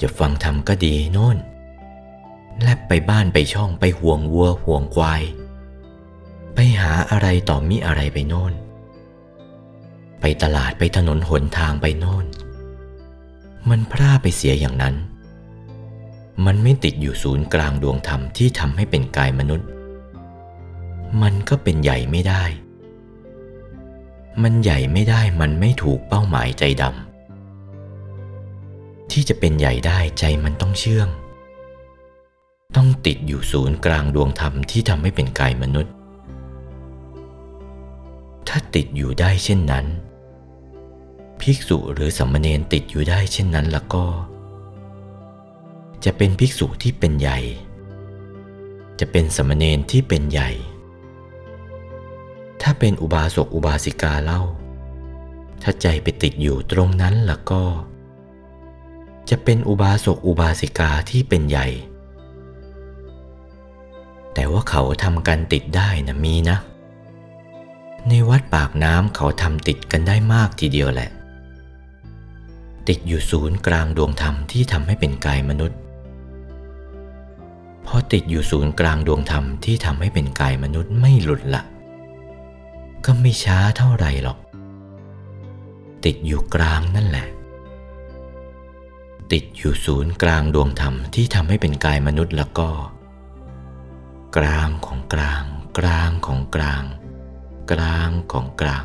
[0.00, 1.36] จะฟังธรรมก็ดีโน่น
[2.62, 5.22] แลบไปบ้านไปช่องไปห่วงวัวห่วงควาย
[6.54, 8.52] ไปหาอะไรต่อมิอะไรไปโน่น
[10.20, 12.26] ไปตลาดไปถนนหนทางไปโน่น
[13.68, 14.94] มันพร่าไปเสียอย่างนั้น
[16.46, 19.68] มันไม่ติดอยู่ศูนย์กลางดวงธรรมที่ทำให้เป็นกายมนุษย์
[21.22, 22.44] มันก็เป็นใหญ่ไม่ได้
[24.42, 31.08] มันใหญ่ไม่ได้มันไม่ถูกเป้าหมายใจดำที่จะเป็นใหญ่ได้ใจมันต้องเชื่อง
[32.76, 35.92] ต้องติดอยู่ศูนย์กลางดวงธรรมที่ทำให้เป็นกายมนุษย์
[38.48, 39.86] ถ้าติดอยู่ได้เช่นนั้น
[41.40, 44.04] ภิกษุหรือสัมมเนนติดอยู่ได้เช่นนั้นแล้วก็
[46.04, 47.38] จะเป็นภิกษุที่เป็นใหญ่
[49.00, 50.50] จะเป็นสมมเนนที่เป็นใหญ่
[52.62, 54.42] ถ้าเป็นอุบาสกอุบาสิกาเล่า
[55.62, 57.62] ถ้าใจไปติดอยู่ตรงนั้นแล้วก็
[59.30, 61.66] จะเป็นอุบาสกอุบาสิกาที่เป็นใหญ่
[64.34, 66.58] แต่ว่าเขาทำกันติดได้นะมีนะ
[68.08, 71.10] ในวัดปากน้ำเขาทำติดกันได้มากทีเดียวแหละ
[72.88, 75.78] ติดอยู่ศูนย์กลางดวงธรรมที่ทำให้เป็นกายมนุษย์
[77.86, 81.62] พอติดอยู่ศูนย์กลางดวงธรรมที่ทำให้เป็นกายมนุษย์ไม่หลุดละ
[83.04, 84.38] ก็ไม่ช้าเท่าไรหรอก
[86.04, 87.26] ติดอยู่กลางนั่นแหละ
[89.32, 92.68] ติดอยู่ศูนย์กลางดวงธรรมที่ทำให้เป็นกายมนุษย์แล้วก็
[94.36, 95.44] กลางของกลาง
[95.78, 96.82] กลางของกลาง
[97.72, 98.84] กลางของกลาง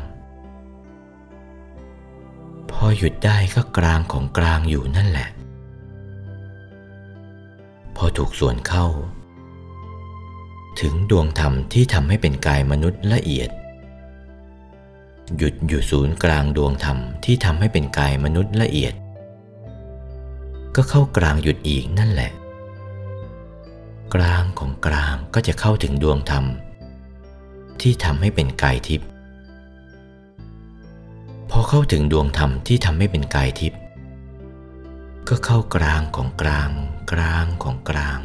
[2.70, 5.28] พอหยุดได้ก็กลางของกลางอยู่นั่นแหละ
[8.00, 8.86] พอถูกส่วนเข้า
[10.80, 13.50] ถึงดวงธรรมที่ทำให้เป็นกายมนุษย์ละเอียด
[15.36, 18.94] หยุดอยู่ศูนย์กลางดวงธรรมที่ทำให้เป็นกายมนุษย์ละเอียด
[20.76, 22.30] ก็เข้ากลางหยุดอีกนั่นแหละ
[24.14, 26.44] กลางของกลางก็จะเข้าถึงดวงธรรม
[27.80, 29.08] ที่ทำให้เป็นกายทิพย์
[31.50, 33.80] พอเข้าถึงดวงธรรมที่ทำให้เป็นกายทิพย์
[35.28, 36.70] ก็เข้ากลางของกลาง
[37.12, 38.20] กลางของกลาง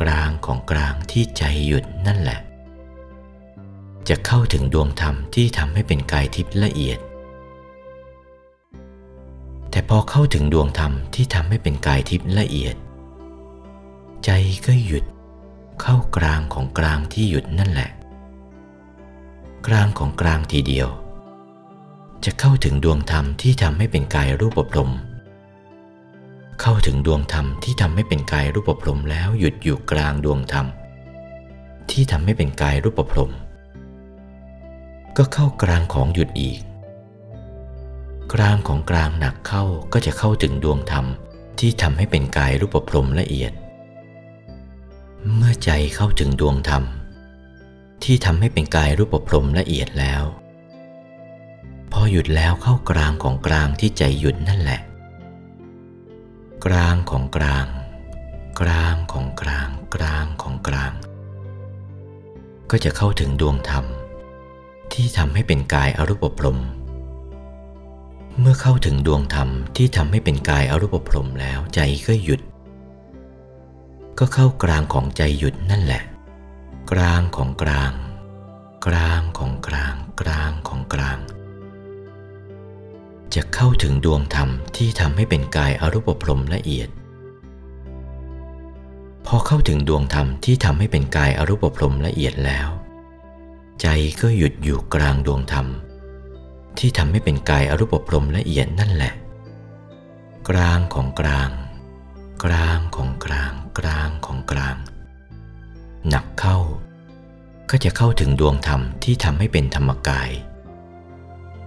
[0.00, 2.40] กลางของกลางที่ใจหยุดนั่นแหละ
[4.08, 6.98] จะเข้าถึงดวงธรรมที่ทำให้เป็นกายทิพย์ละเอียด
[9.70, 12.76] แต่พอเข้าถึงดวงธรรมที่ทำให้เป็นกายทิพย์ละเอียด
[14.24, 14.30] ใจ
[14.66, 15.04] ก็หยุด
[15.80, 17.90] เข้ากลางของกลางที่หยุดนั่นแหละ
[19.66, 20.88] กลางของกลางทีเดียว
[22.24, 24.92] จะเข้าถึงดวงธรรมที่ทำให้เป็นกายรูปพรม
[26.60, 30.66] เข้าถึงดวงธรรมที่ทำให้เป็นกายรูปพรมแล้วหยุดอยู่กลางดวงธรรม
[31.90, 33.32] ที่ทำให้เป็นกายรูปพรม
[35.16, 36.60] ก็เข้ากลางของหยุดอีก
[38.32, 41.06] กลางของกลางหนักเข้าก็จะเข้าถึงดวงธรรม
[41.58, 43.52] ที่ทำให้เป็นกายรูปพรมละเอียด
[45.34, 46.84] เมื่อใจเข้าถึงดวงธรรม
[48.04, 50.24] ที่ทำให้เป็นกายรูปพรมละเอียดแล้ว
[51.92, 54.80] พอหยุดแล้วเข้ากลางของกลางที่ใจหยุดนั่นแหละ
[56.66, 57.66] กลางของกลาง
[58.60, 60.92] กลางของกลาง กลางของกลาง
[62.70, 63.84] ก็จะเข้าถึงดวงธรรม
[64.92, 66.60] ที่ทำให้เป็นกายอรูปพรม
[68.40, 72.40] เมื่อเข้าถึงดวงธรรมที่ทำให้เป็นกายอรูปพรมแล้วใจก็หยุด
[74.18, 76.02] ก็เข้ากลางของใจหยุดนั่นแหละ
[76.92, 77.92] กลางของกลาง
[78.86, 81.18] กลางของกลาง กลางของกลาง
[83.34, 86.88] จะเข้าถึงดวงธรรมที่ทำให้เป็นกายอรูปพรมละเอียด
[89.26, 92.68] พอเข้าถึงดวงธรรมที่ทำให้เป็นกายอรูปพรมละเอียดแล้ว
[93.80, 93.86] ใจ
[94.20, 95.66] ก็หยุดอยู่กลางดวงธรรม
[96.78, 99.12] ที่ทำให้เป็นกายอรูปพรมละเอียดนั่นแหละ
[100.48, 101.50] กลางของกลาง
[102.44, 104.76] กลางของกลาง กลางของกลาง
[106.08, 106.58] หนักเข้า
[107.70, 110.30] ก็จะเข้าถึงดวงธรรมที่ทำให้เป็นธรรมกาย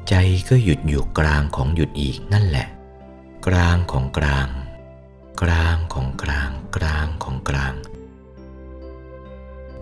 [0.10, 0.15] ใจ
[0.50, 2.67] ก็หยุดอยู่กลางของหยุดอีกนั่นแหละ
[3.48, 4.48] กลางของกลาง
[5.41, 7.74] กลางของกลาง กลางของกลาง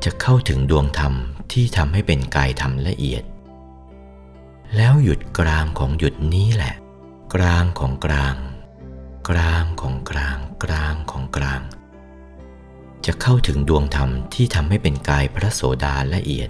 [0.03, 1.13] จะเข้าถึงดวงธรรม
[1.51, 3.23] ที่ทำให้เป็นกายธรรมละเอียด
[4.75, 6.75] แล้วหยุดกลางของหยุดนี้แหละ
[7.35, 8.35] กลางของกลาง
[9.29, 11.61] กลางของกลาง กลางของกลาง
[13.05, 16.49] จะเข้าถึงดวงธรรมที่ทำให้เป็นกายพระโสดาละเอียด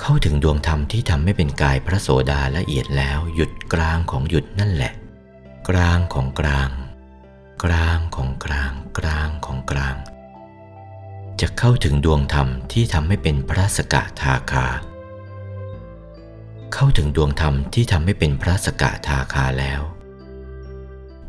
[0.00, 4.92] เข้าถึงดวงธรรมที่ทำให้เป็นกายพระโสดาละเอียดแล้วหยุดกลางของหยุดนั่นแหละ
[5.68, 6.70] กลางของกลาง
[7.64, 9.96] กลางของกลาง กลางของกลาง
[11.40, 14.66] จะเข้าถึงดวงธรรมที่ทำให้เป็นพระสกทาคา
[16.74, 19.80] เข้าถึงดวงธรรมที่ทำให้เป็นพระสกทาคาแล้ว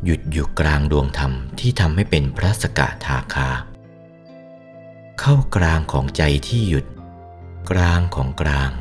[0.04, 3.48] หยุดอยู่กลางดวงธรรมที่ทำให้เป็นพระสกทาคา
[5.20, 6.84] เข้ากลางของใจที่หยุด
[7.70, 8.72] กลางของกลาง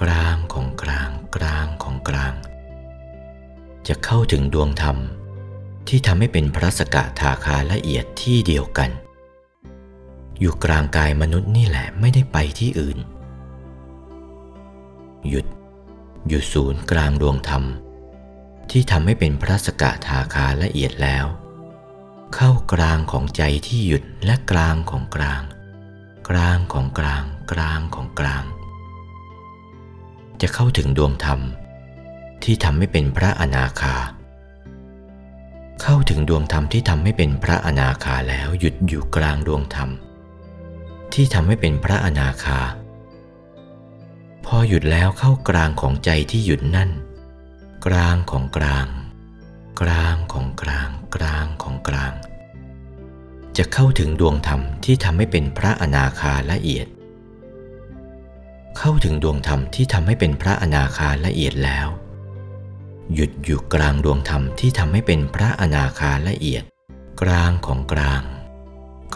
[0.00, 2.34] กลางของกลางกลางของกลาง
[3.88, 4.98] จะเข้าถึงดวงธรรม
[5.88, 8.90] ที่ทำให้เป็นพระสกทาคาละเอียดที่เดียวกัน
[10.40, 12.98] อยู่กลางกายมนุษย์นี่แหละไม่ได้ไปที่อื่น
[15.28, 15.46] หยุด
[16.28, 17.64] อยู่ศูนย์กลางดวงธรรม
[18.70, 21.26] ที่ทำให้เป็นพระสกทาคาละเอียดแล้ว
[22.34, 25.42] เข้ากลางของใจที่หยุดและกลางของกลาง
[26.30, 28.44] กลางของกลางกลางของกลาง
[30.40, 31.40] จะเข้าถึงดวงธรรม
[32.44, 33.96] ที่ทำให้เป็นพระอนาคา
[35.82, 39.90] เข้าถึงดวงธรรมที่ทำให้เป็นพระอนาคาแล้วหยุดอยู่กลางดวงธรรม
[41.14, 42.60] ที่ทำให้เป็นพระอนาคา
[44.44, 46.90] พอหยุดแล้วเข้ากลางของใจที่หยุดนั่น
[47.86, 48.86] กลางของกลาง
[49.80, 52.12] กลางของกลางกลางของกลาง
[53.58, 56.86] จะเข้าถึงดวงธรรมที่ทำให้เป็นพระอนาคาละเอียด
[58.78, 61.88] เข้าถึงดวงธรรมที่ทำให้เป็นพระอนาคาละเอียดแล้ว
[63.14, 66.64] หยุดอยู่กลางดวงธรรมที่ทำให้เป็นพระอนาคาละเอียด
[67.22, 68.22] กลางของกลาง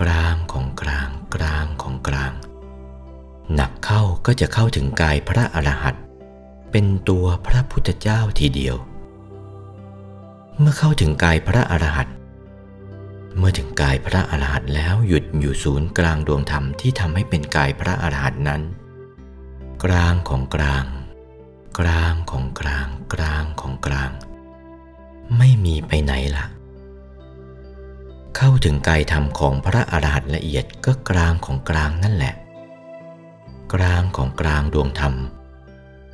[0.00, 2.32] กลางของกลาง กลางของกลาง
[3.54, 6.02] หนักเข้าก็จะเข้าถึงกายพระอรหันต์
[6.70, 8.76] เป็นตัวพระพุทธเจ้าทีเดียว
[10.58, 12.17] เมื่อเข้าถึงกายพระอรหันต์
[13.36, 18.62] เมื่อถึงกายพระอรหันต์แล้วหยุดอยู่ศูนย์กลางดวงธรรมที่ทำให้เป็นกายพระอรหันต์นั้น
[19.84, 20.84] กลางของกลาง
[21.78, 24.10] กลางของกลาง กลางของกลาง
[25.36, 26.46] ไม่มีไปไหนละ
[28.36, 32.34] เข้าถึงกายธรรมของพระอรหันต์ละเอียดก็กลางของกลางนั่นแหละ
[33.74, 35.14] กลางของกลางดวงธรรม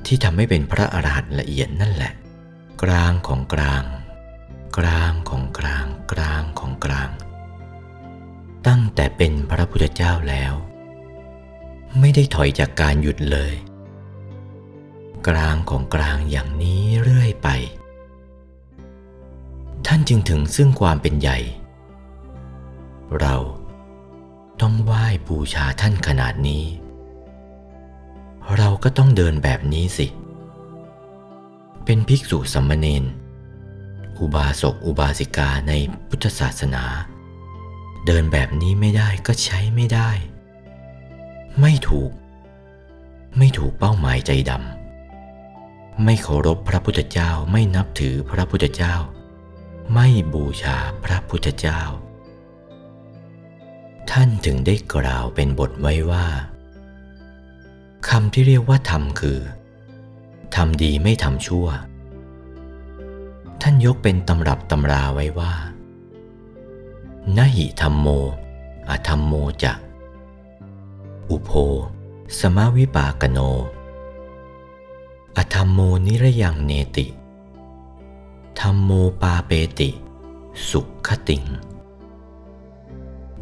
[0.07, 2.13] ที่ทำให้เป็นพระอรหันต์ละเอียดนั่นแหละ
[2.83, 3.83] กลางของกลาง
[4.81, 7.11] กลางของกลางกลางของกลาง
[8.67, 10.53] ตั้งแต่เป็นพระพุทธเจ้าแล้ว
[12.01, 13.55] ไม่ได้ถอยจากการหยุดเลย
[15.29, 17.49] กลางของกลางอย่างนี้เรื่อยไป
[19.87, 21.39] ท่านจึงถึงซึ่งความเป็นใหญ่
[23.21, 23.37] เรา
[24.61, 26.65] ต้องไหว้บูชาท่านขนาดนี้
[28.57, 30.07] เราก็ต้องเดินแบบนี้สิ
[31.85, 33.05] เป็นภิกษุสัมมเนน
[34.21, 35.73] อุบาสกอุบาสิกาใน
[36.09, 36.85] พุทธศาสนา
[38.07, 40.11] เดินแบบนี้ไม่ได้ก็ใช้ไม่ได้
[41.61, 42.11] ไม่ถูก
[43.39, 48.95] ไม่ถูกเป้าหมายใจดำไม่เคารพพระพุทธเจ้าไม่นับถือพระพุทธเจ้า
[49.95, 51.81] ไม่บูชาพระพุทธเจ้า
[54.11, 56.27] ท่านถึงได้กล่าวเป็นบทไว้ว่า
[58.09, 59.41] คำที่เรียกว่าธรรมคือ
[60.57, 61.67] ทำดีไม่ทำชั่ว
[63.67, 65.53] ท่านยกเป็นตำรับตำราไว้ว่า
[67.37, 68.07] นหิธรรมโม
[68.89, 69.73] อธรรมโมจะ
[71.31, 71.51] อุโภ
[72.39, 73.39] สมาวิปากโน
[75.37, 77.07] อธรรมโมนิระยังเนติ
[78.61, 78.91] ธรรมโม
[79.23, 79.91] ปาเปติ
[80.69, 81.45] สุขติง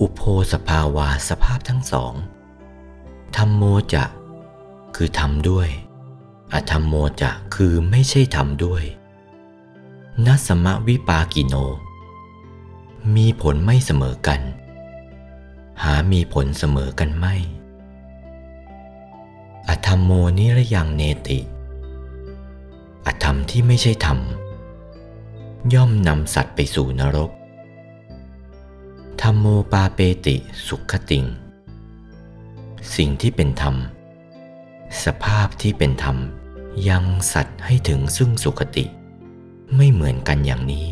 [0.00, 0.20] อุโภ
[0.52, 2.12] สภาวาสภาพทั้งสอง
[3.36, 3.62] ธรรมโม
[3.94, 4.04] จะ
[4.96, 5.68] คือทำด้วย
[6.52, 8.84] อธรรมโมจะคือไม่ใช่ทำด้วย
[10.26, 11.54] นัสมะวิปากิโน
[13.16, 14.40] มีผลไม่เสมอกัน
[15.82, 17.34] หามีผลเสมอกันไม่
[19.68, 21.38] อธรรมโมนิระยังเนติ
[23.06, 24.18] อธรรมที่ไม่ใช่ธรรม
[25.74, 27.30] ย่อมนำสัตว์ไปสู่นรก
[29.22, 31.24] ธรรมโมปาเปติสุขติง
[32.96, 33.76] สิ่งที่เป็นธรรม
[35.04, 36.16] สภาพที่เป็นธรรม
[36.88, 38.86] ยังสัตว์ให้ถึงซึ่งสุขติ
[39.76, 40.86] ไม่เหมือนกันอย่างนี้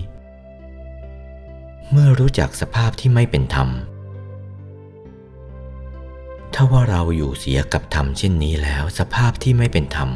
[1.90, 3.68] เมื่อรู้จักสภาพที่ไม่เป็นธรรม
[6.54, 10.10] ถ้าว่าเราอยู่เสียกับธรรมเช่นนี้แล้วสภาพที่ไม่เป็นธรรม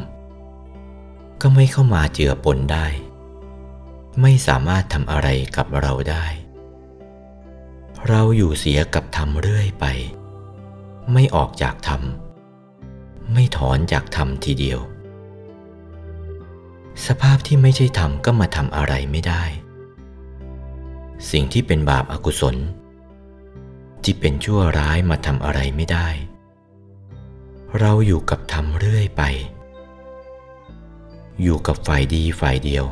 [1.41, 2.87] ก็ไม่เข้ามาเจือปนได้
[4.21, 6.25] ไม่สามารถทำอะไรกับเราได้
[8.07, 9.85] เราอยู่เสียกับธรรมเรื่อยไป
[11.13, 12.01] ไม่ออกจากธรรม
[13.33, 14.79] ไม่ถอนจากธรรมทีเดียว
[17.05, 19.43] สภาพที่ไม่ใช่ธรรมก็มาทำอะไรไม่ได้
[21.31, 22.55] สิ่งที่เป็นบาปอากุศล
[24.03, 26.07] ที่เป็นชั่วร้ายมาทำอะไรไม่ได้
[27.79, 29.23] เราอยู่กับธรรมเรื่อยไป
[31.41, 32.85] อยู่กับฝ่ายดีฝ่ายเดียว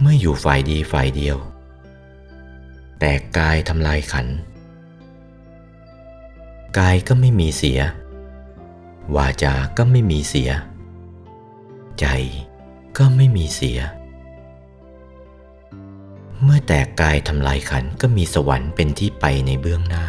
[0.00, 1.36] เมื่ออยู่ฝ่ายดีฝ่ายเดียว
[2.98, 4.26] แตกกายทำลายขัน
[6.78, 7.80] กายก็ไม่มีเสีย
[9.16, 10.50] วาจาก็ไม่มีเสีย
[12.02, 12.08] ใจ
[12.98, 13.80] ก็ไม่มีเสีย
[16.42, 20.06] เมื่อแตกกายทำลายขันก็มีสวรรค์เป็นที่ไปในเบื้องหน้า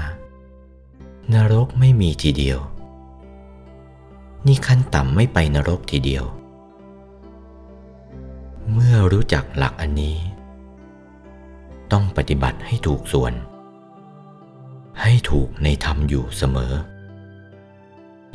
[1.34, 2.60] นรกไม่มีทีเดียว
[4.48, 6.26] นี่ขั้นต่ำไม่ไปนรกทีเดียว
[8.74, 10.18] เมื่อรู้จักหลักอันนี้
[11.92, 13.34] ต้องปฏิบัติให้ถูกส่วน
[15.02, 16.74] ให้ถูกในธรรมอยู่เสมอ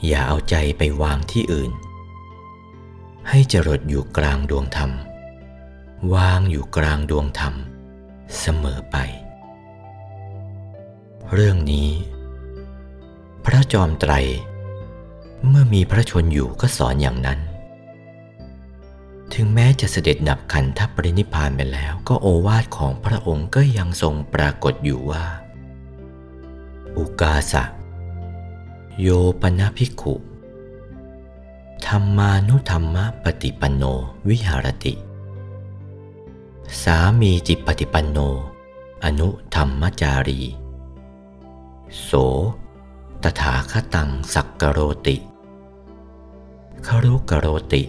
[0.06, 1.72] อย่าเอาใจไปวางที่อื่น
[3.28, 4.90] ให้จรดอยู่กลางดวงธรรม
[6.14, 7.54] วางอยู่กลางดวงธรรม
[8.38, 8.96] เสมอไป
[11.32, 11.90] เรื่องนี้
[13.44, 14.12] พระจอมไตร
[15.48, 17.40] เมื่อมีพระชนอยู่ก็สอนอย่างนั้น
[19.32, 25.24] ถึงแม้จะเสด็จดับขันธปรินิพานไปแล้วก็โอวาทของพระองค์ก็ยังทรงปรากฏอยู่ว่า
[26.96, 27.64] อุกาสะ
[29.00, 29.08] โย
[29.40, 30.14] ปนภิกขุ
[31.86, 33.84] ธรรมานุธรรมะปฏิปันโน
[34.28, 34.94] วิหารติ
[36.82, 38.18] สามีจิปฏิปันโน
[39.04, 40.40] อนุธรรมจารี
[42.02, 42.10] โส
[43.22, 45.16] ตถาคตังสักกโรติ
[46.86, 47.82] ครุกโรติ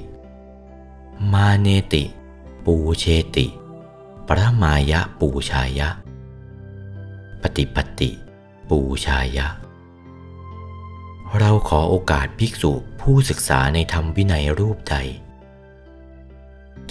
[1.33, 2.03] มาเนติ
[2.65, 3.47] ปูเชติ
[4.27, 5.89] ปรมายะปูชายะ
[7.41, 8.11] ปฏิปติ
[8.69, 9.47] ปูชายะ
[11.37, 12.71] เราขอโอกาสภิกษุ
[13.01, 14.95] ผู้ศึกษาในธรรมวินัยรูปใด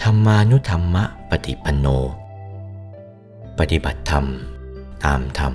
[0.03, 1.87] ธรรมานุธรรมะปฏิปันโน
[3.59, 4.27] ปฏิบัติธรรม
[5.05, 5.55] ตามธรรม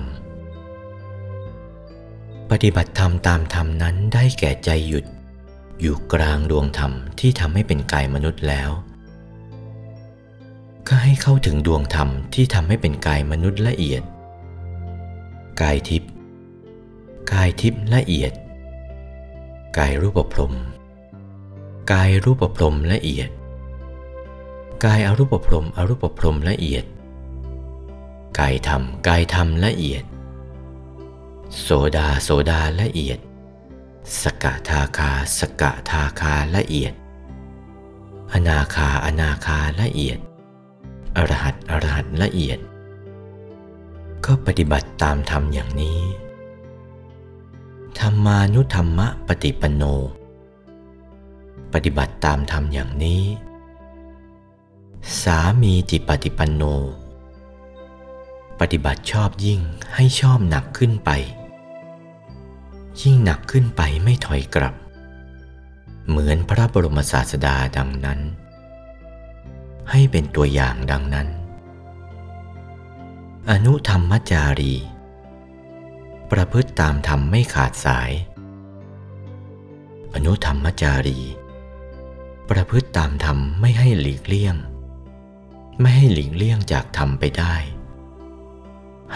[2.50, 5.04] ปฏิบัติธรรมตามธรรมนั้นได้แก่ใจหยุด
[5.80, 8.70] อยู่กลางดวงธรรมที่ทำให้เป็นกายมนุษย์แล้ว
[10.88, 14.02] ก็ให้เข้าถึงดวงธรรมที่ทำให้เป็นกายมนุษย์ละเอียด
[15.60, 16.10] กายทิพย์
[17.32, 18.32] กายทิพย์ละเอียด
[19.78, 20.54] กายรูปพรม
[21.92, 23.30] กายรูปพรมละเอียด
[24.84, 26.84] กายอารูปพรมอรูปพรมละเอียด
[28.38, 30.04] กายธรรมกายธรรมละเอียด
[31.60, 33.18] โสดาโสดาละเอียด
[34.22, 36.92] สกทาคาสกทาคาละเอียด
[38.32, 40.18] อนาคาอนาคาละเอียด
[41.16, 42.58] อรหัตอรหัตละเอียด
[44.24, 46.00] ก็ปฏิบัติตามธรรมอย่างนี้
[48.00, 49.82] ธรรมานุธรรมะปฏิปันโน
[51.72, 53.22] ปฏิบัติตามธรรมอย่างนี้
[55.22, 56.62] สามีจิปฏิปันโน
[58.60, 59.60] ปฏิบัติชอบยิ่ง
[59.94, 61.10] ให้ชอบหนักขึ้นไป
[63.00, 64.74] ยิ่งหนักขึ้นไปไม่ถอยกลับ
[66.08, 68.20] เหมือนพระบรมศาสดาดังนั้น
[69.90, 71.28] ให้เป็นตัวอย่างดังนั้น
[73.50, 74.74] อนุธรรมจารี
[76.32, 78.10] ประพฤติตามธรรมไม่ขาดสาย
[80.14, 81.20] อนุธรรมจารี
[82.50, 84.56] ประพฤติตามธรรมไม่ให้หลีกเลี่ยง
[85.80, 87.54] ไม่ให้หลีกเลี่ยงจากธรรมไปได้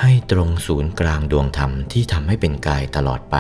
[0.00, 3.36] ให้ตรงศูนย์กลางดวงธรรมที่ทำให้เป็นกายตลอดไป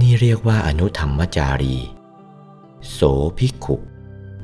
[0.00, 1.76] นี่เรียกว่าอนุธรรมจารี
[2.90, 3.00] โส
[3.38, 3.76] ภิกขุ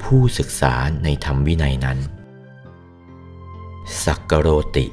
[0.03, 0.75] ผู้ศึกษา
[1.05, 1.99] ในธรรมวินัยนั้น
[4.05, 4.87] สักกโรติ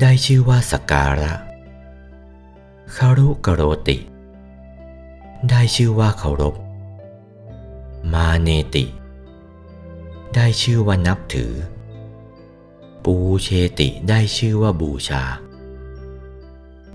[0.00, 1.34] ได้ชื่อว่าสการะ
[2.96, 3.98] คารุกโรติ
[5.50, 6.54] ได้ชื่อว่าเคารพ
[8.12, 8.84] มาเนติ
[10.34, 11.52] ได้ชื่อว่านับถือ
[13.04, 13.48] ปูเช
[13.78, 15.24] ติได้ชื่อว่าบูชา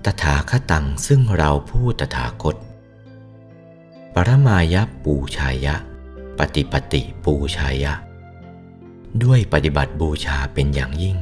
[0.04, 2.56] ตถาคตังซึ่งเราผู้ตถาคต
[4.14, 5.74] ปรมายะปูชายะ
[6.38, 7.92] ปฏิปติปูชายะ
[9.22, 11.18] ด้วยปฏิบัติบูชาเป็นอย่างยิ่ง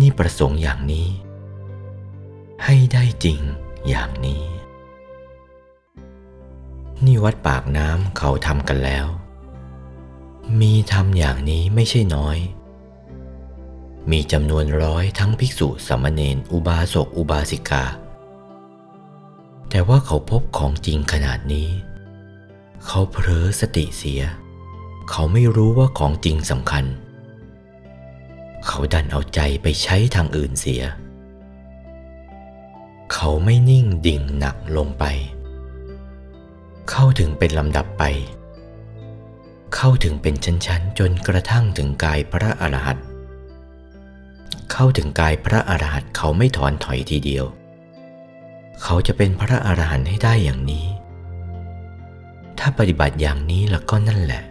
[0.00, 1.08] นี่ประสงค์อย่างนี้
[2.64, 3.40] ให้ได้จริง
[3.88, 4.44] อย่างนี้
[7.04, 9.06] นี่วัดปากน้ำเขาทำกันแล้ว
[10.60, 12.38] มีทำอย่างนี้ไม่ใช่น้อย
[14.10, 17.84] มีจำนวนร้อยทั้งภิกษุสามเณรอุบาสกอุบาสิกา
[19.70, 21.68] แต่ว่าเขาพบของจริงขนาดนี้
[22.86, 24.22] เขาเผลอสติเสีย
[25.10, 30.82] เขาไม่รู้ว่าของจริงสำคัญเเขาดันเอาใจไปใช้ทางอื่นเสีย
[33.12, 35.04] เขาไม่นิ่งดิ่งหนักลงไป
[36.90, 38.04] เข้าถึงเป็นลำดับไป
[39.74, 43.06] เข้าถึงเป็นชั้นๆ จนกระทั่งถึงกายพระอรหันต์
[44.72, 47.44] เข้าถึงกายพระอรหันต์เขาไม่ถอนถอยทีเดียว
[48.82, 50.86] เขาจะเป็นพระอรหันต์ให้ได้อย่างนี้
[52.58, 54.42] ถ้าปฏิบัติอย่างนี้แล้วก็นั่นแหละ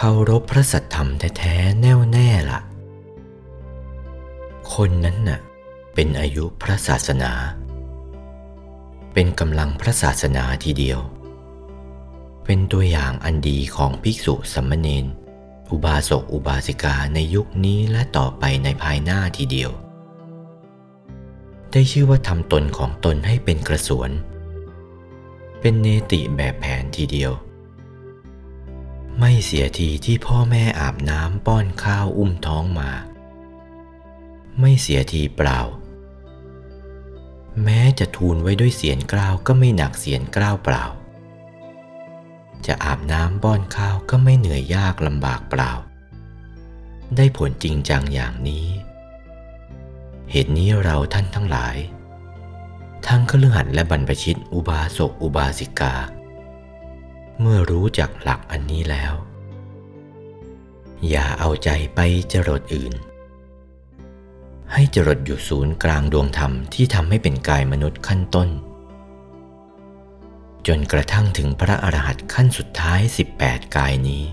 [0.00, 2.60] เคารพพระสัทธรรมแท้ๆแน่วแน่ละ่ะ
[4.74, 5.40] คนนั้นน่ะ
[5.94, 7.32] เป็นอายุพระศาสนา
[9.12, 11.00] เป็นกำลังพระศาสนาทีเดียว
[12.44, 15.06] เป็นตัวอย่างอันดีของภิกษุสัมมเนน
[15.70, 19.70] อุบาสกอุบาสิกาในยุคนี้และต่อไปในภายหน้าทีเดียว
[21.70, 24.10] ได้ชื่อว่าทำตนของตนให้เป็นกระสวน
[25.60, 27.32] เป็นเนติแบบแผนทีเดียว
[29.20, 32.90] ไม่เสียทีที่พ่อแม่อาบน้ำป้อนข้าวอุ้มท้องมา
[34.60, 35.60] ไม่เสียทีเปล่า
[37.64, 40.84] แม้จะทูลไว้ด้วยเสียงกล้าวก็ไม่หนักเสียงกล้าวเปล่า
[42.66, 45.72] จะอาบน้ำป้อนข้าวก็ไม่เหนื่อยยากลำบากเปล่า
[47.16, 48.66] ได้ผลจริงจังอย่างนี้
[50.30, 51.76] เหตุนี้เราท่านทั้งหลาย
[53.06, 55.94] ทั้งคฤหัสถ์และบรรพชิตอุบาสกอุบาสิกา
[57.40, 59.14] เมื่อรู้จักหลักอันนี้แล้ว
[61.08, 62.00] อย่าเอาใจไป
[62.32, 62.94] จรดอื่น
[64.72, 68.48] ให้จรดอยู่ศูนย์กลางดวงธรรมที่ทำให้เป็นกายมนุษย์ขั้นต้น
[70.66, 73.00] จนกระทั่งถึงพระอรหันต์ขั้นสุดท้าย
[73.38, 74.24] 18 กายนี้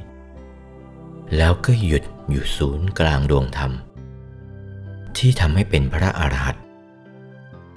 [1.38, 3.72] แล้วก็หยุดอยู่ศูนย์กลางดวงธรรม
[5.18, 6.64] ที่ทำให้เป็นพระอรหันต์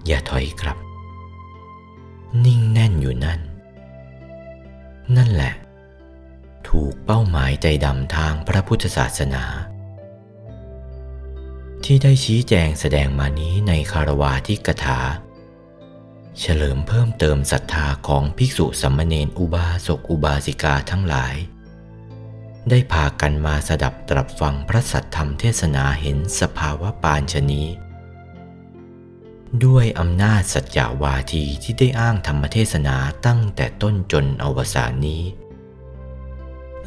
[0.07, 0.79] อย่าถอยกลับ
[2.45, 3.41] นิ่งแน่นอยู่นั่น
[5.16, 5.54] นั่นแหละ
[6.68, 9.44] ถูกเป้าหมายใจดำทางพระพุทธศาสนา
[11.84, 15.00] ที่ได้ชี้แจงแสดงมานี้ในคารวาทิกถา
[16.40, 21.34] เฉลิมเพิ่มเติมศรัทธาของภิกษุสัมมเนนอุบาสกอุบาสิกาทั้งหลาย
[22.70, 27.66] ได้พากันมาสดับตรับฟังพระสัทธรรมเทศนาเห็นสภาวะปานชนี้
[29.64, 35.22] ด้วยอำนาจสัจจาวาทีที่ได้อ้างธรรมเทศนาตั้งแต่ต้นจนอวสานนี้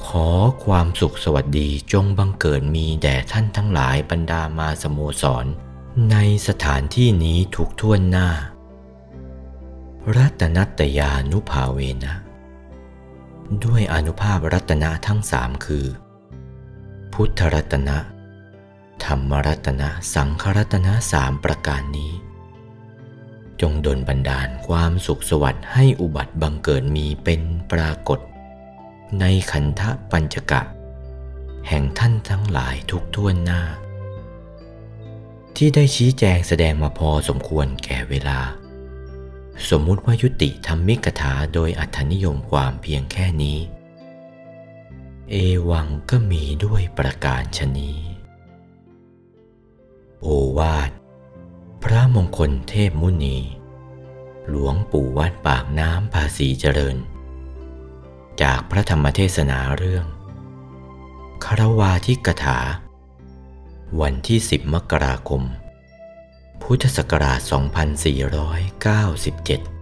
[0.06, 0.30] ขอ
[0.66, 5.46] ความสุขสวัสดีจงบังเกิดมีแด่ท่านทั้งหลายบรรดามาสโมสร
[6.12, 8.30] ในสถานที่นี้ทุกท่วนหน้า
[10.18, 12.16] รัตนัตยานุภาเวนะ
[13.66, 15.86] ด้วยอนุภาพรัตนะทั้งสามคือ
[17.14, 17.98] พุทธรัตนะ
[19.06, 22.12] ธรรมรัตนะ สังขรัตนะสามประการนี้
[23.62, 27.42] จงดลบันดาลความสุขสวัสดิ์ให้อุบัติบังเกิดมีเป็น
[27.72, 28.20] ปรากฏ
[29.20, 29.82] ในขันธ
[30.12, 30.62] ปัญจกะ
[31.68, 33.62] แห่งท่านทั้งหลายทุกท่วนหน้า
[35.56, 38.40] ที่ได้ชี้แจงแสดงมาพอสมควรแก่เวลา
[39.70, 43.60] สมมุติว่ายุติธรรมิกถาโดยอัธนิยมความเพียงแค่นี้
[45.30, 45.36] เอ
[45.70, 47.92] วังก็มีด้วยประการชนี
[50.22, 50.92] โอวาท
[51.86, 53.38] พระมงคลเทพมุนี
[54.50, 56.98] หลวงปู่วัดปากน้ำภาษีเจริญ
[58.42, 60.06] จากพระธรรมเทศนาเรื่อง
[61.44, 62.60] คารวาทิกถา
[64.02, 65.44] วันที่ 10 มกราคม
[66.62, 67.40] พุทธศักราช
[69.04, 69.79] 2497